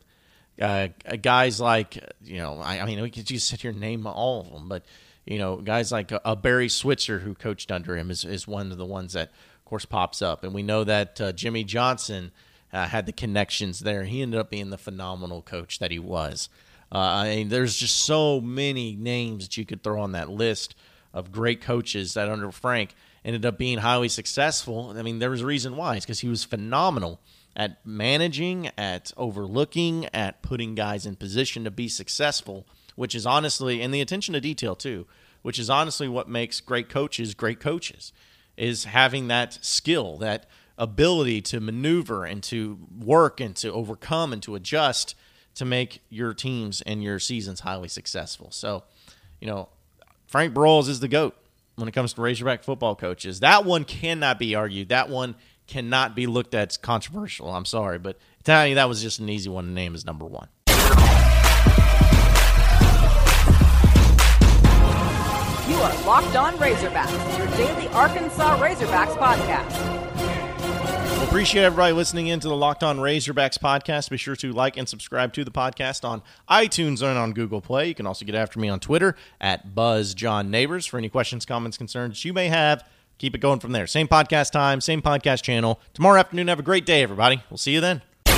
uh, 0.62 0.88
guys 1.21 1.60
like 1.60 1.97
you 2.24 2.38
know, 2.38 2.60
I, 2.60 2.80
I, 2.80 2.86
mean, 2.86 3.02
we 3.02 3.10
could 3.10 3.26
just 3.26 3.47
sit 3.47 3.62
here 3.62 3.71
and 3.71 3.80
name 3.80 4.06
all 4.06 4.41
of 4.41 4.52
them, 4.52 4.69
but 4.69 4.86
you 5.26 5.38
know, 5.38 5.58
guys 5.58 5.91
like 5.91 6.12
a, 6.12 6.21
a, 6.26 6.36
Barry 6.36 6.69
Switzer 6.69 7.19
who 7.19 7.34
coached 7.34 7.71
under 7.71 7.95
him 7.95 8.10
is, 8.10 8.26
is 8.26 8.47
one 8.47 8.71
of 8.71 8.78
the 8.78 8.86
ones 8.86 9.13
that, 9.13 9.30
of 9.30 9.65
course, 9.65 9.86
pops 9.86 10.21
up, 10.21 10.43
and 10.43 10.54
we 10.54 10.63
know 10.63 10.84
that 10.84 11.19
uh, 11.19 11.32
Jimmy 11.32 11.63
Johnson 11.63 12.32
uh, 12.74 12.88
had 12.88 13.06
the 13.06 13.12
connections 13.12 13.80
there. 13.80 14.04
He 14.04 14.21
ended 14.21 14.39
up 14.39 14.50
being 14.50 14.69
the 14.69 14.78
phenomenal 14.78 15.41
coach 15.41 15.80
that 15.80 15.91
he 15.91 16.00
was. 16.00 16.50
Uh, 16.91 16.97
I 16.97 17.36
mean, 17.36 17.50
there's 17.50 17.76
just 17.76 18.04
so 18.04 18.41
many 18.41 18.95
names 18.95 19.47
that 19.47 19.58
you 19.58 19.65
could 19.65 19.84
throw 19.84 20.02
on 20.02 20.12
that 20.12 20.30
list 20.30 20.76
of 21.13 21.32
great 21.32 21.62
coaches 21.62 22.13
that 22.13 22.30
under 22.30 22.52
Frank 22.52 22.93
ended 23.24 23.45
up 23.45 23.58
being 23.58 23.78
highly 23.78 24.10
successful. 24.10 24.93
I 24.97 25.02
mean, 25.02 25.19
there 25.19 25.30
was 25.30 25.41
a 25.41 25.45
reason 25.45 25.76
why. 25.76 25.95
It's 25.95 26.06
because 26.06 26.19
he 26.19 26.28
was 26.28 26.43
phenomenal 26.43 27.19
at 27.56 27.86
managing, 27.86 28.70
at 28.78 29.12
overlooking, 29.18 30.06
at 30.14 30.42
putting 30.42 30.76
guys 30.76 31.06
in 31.06 31.16
position 31.16 31.64
to 31.64 31.72
be 31.72 31.88
successful, 31.88 32.66
which 32.96 33.16
is 33.16 33.26
honestly, 33.26 33.82
and 33.82 33.94
the 33.94 34.02
attention 34.02 34.34
to 34.34 34.42
detail 34.42 34.76
too, 34.76 35.06
which 35.42 35.60
is 35.60 35.70
honestly 35.70 36.08
what 36.08 36.30
makes 36.30 36.60
great 36.60 36.90
coaches 36.90 37.34
great 37.34 37.60
coaches, 37.60 38.14
is 38.58 38.86
having 38.86 39.28
that 39.28 39.58
skill, 39.62 40.18
that 40.18 40.46
ability 40.78 41.42
to 41.42 41.60
maneuver 41.60 42.26
and 42.26 42.42
to 42.44 42.80
work 43.00 43.40
and 43.40 43.56
to 43.56 43.72
overcome 43.72 44.34
and 44.34 44.42
to 44.44 44.56
adjust 44.56 45.16
to 45.54 45.66
make 45.66 46.02
your 46.10 46.34
teams 46.34 46.82
and 46.82 47.04
your 47.04 47.20
seasons 47.20 47.62
highly 47.62 47.88
successful. 47.88 48.50
So, 48.52 48.84
you 49.40 49.48
know, 49.48 49.70
Frank 50.28 50.54
Broyles 50.54 50.88
is 50.88 51.00
the 51.02 51.08
GOAT 51.08 51.36
when 51.76 51.88
it 51.88 51.92
comes 51.92 52.14
to 52.14 52.22
Razorback 52.22 52.64
football 52.64 52.96
coaches. 52.96 53.42
That 53.42 53.66
one 53.66 53.84
cannot 53.84 54.40
be 54.40 54.56
argued. 54.56 54.90
That 54.90 55.10
one 55.10 55.36
cannot 55.71 56.17
be 56.17 56.27
looked 56.27 56.53
at 56.53 56.69
as 56.69 56.77
controversial. 56.77 57.49
I'm 57.49 57.63
sorry, 57.63 57.97
but 57.97 58.17
telling 58.43 58.69
you 58.71 58.75
that 58.75 58.89
was 58.89 59.01
just 59.01 59.19
an 59.19 59.29
easy 59.29 59.49
one 59.49 59.65
to 59.67 59.71
name 59.71 59.95
as 59.95 60.05
number 60.05 60.25
one. 60.25 60.49
You 60.67 60.75
are 65.77 66.05
Locked 66.05 66.36
On 66.36 66.53
Razorbacks, 66.55 67.38
your 67.38 67.47
daily 67.55 67.88
Arkansas 67.88 68.60
Razorbacks 68.60 69.15
podcast. 69.17 69.71
Well, 71.12 71.23
appreciate 71.23 71.63
everybody 71.63 71.93
listening 71.93 72.27
in 72.27 72.41
to 72.41 72.49
the 72.49 72.55
Locked 72.55 72.84
On 72.84 72.97
Razorbacks 72.97 73.57
podcast. 73.57 74.10
Be 74.10 74.17
sure 74.17 74.36
to 74.36 74.51
like 74.51 74.75
and 74.75 74.89
subscribe 74.89 75.31
to 75.34 75.45
the 75.45 75.51
podcast 75.51 76.03
on 76.03 76.21
iTunes 76.49 77.01
and 77.01 77.17
on 77.17 77.31
Google 77.31 77.62
Play. 77.62 77.88
You 77.88 77.95
can 77.95 78.05
also 78.05 78.25
get 78.25 78.36
after 78.36 78.60
me 78.60 78.67
on 78.67 78.81
Twitter 78.81 79.15
at 79.39 79.73
Buzz 79.73 80.13
John 80.13 80.51
Neighbors 80.51 80.86
for 80.86 80.97
any 80.97 81.07
questions, 81.07 81.45
comments, 81.45 81.77
concerns 81.77 82.25
you 82.25 82.34
may 82.34 82.49
have 82.49 82.84
keep 83.21 83.36
it 83.36 83.39
going 83.39 83.60
from 83.60 83.71
there. 83.71 83.86
Same 83.86 84.07
podcast 84.07 84.51
time, 84.51 84.81
same 84.81 85.01
podcast 85.01 85.43
channel. 85.43 85.79
Tomorrow 85.93 86.19
afternoon, 86.19 86.47
have 86.47 86.60
a 86.60 86.63
great 86.63 86.88
day, 86.88 87.03
everybody. 87.03 87.43
We'll 87.51 87.57
see 87.57 87.71
you 87.71 87.79
then. 87.79 88.01
You 88.25 88.34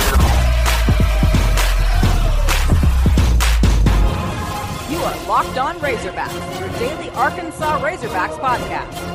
are 4.98 5.26
Locked 5.26 5.56
On 5.56 5.76
Razorbacks, 5.76 6.60
your 6.60 6.68
daily 6.78 7.08
Arkansas 7.10 7.80
Razorbacks 7.80 8.38
podcast 8.38 9.13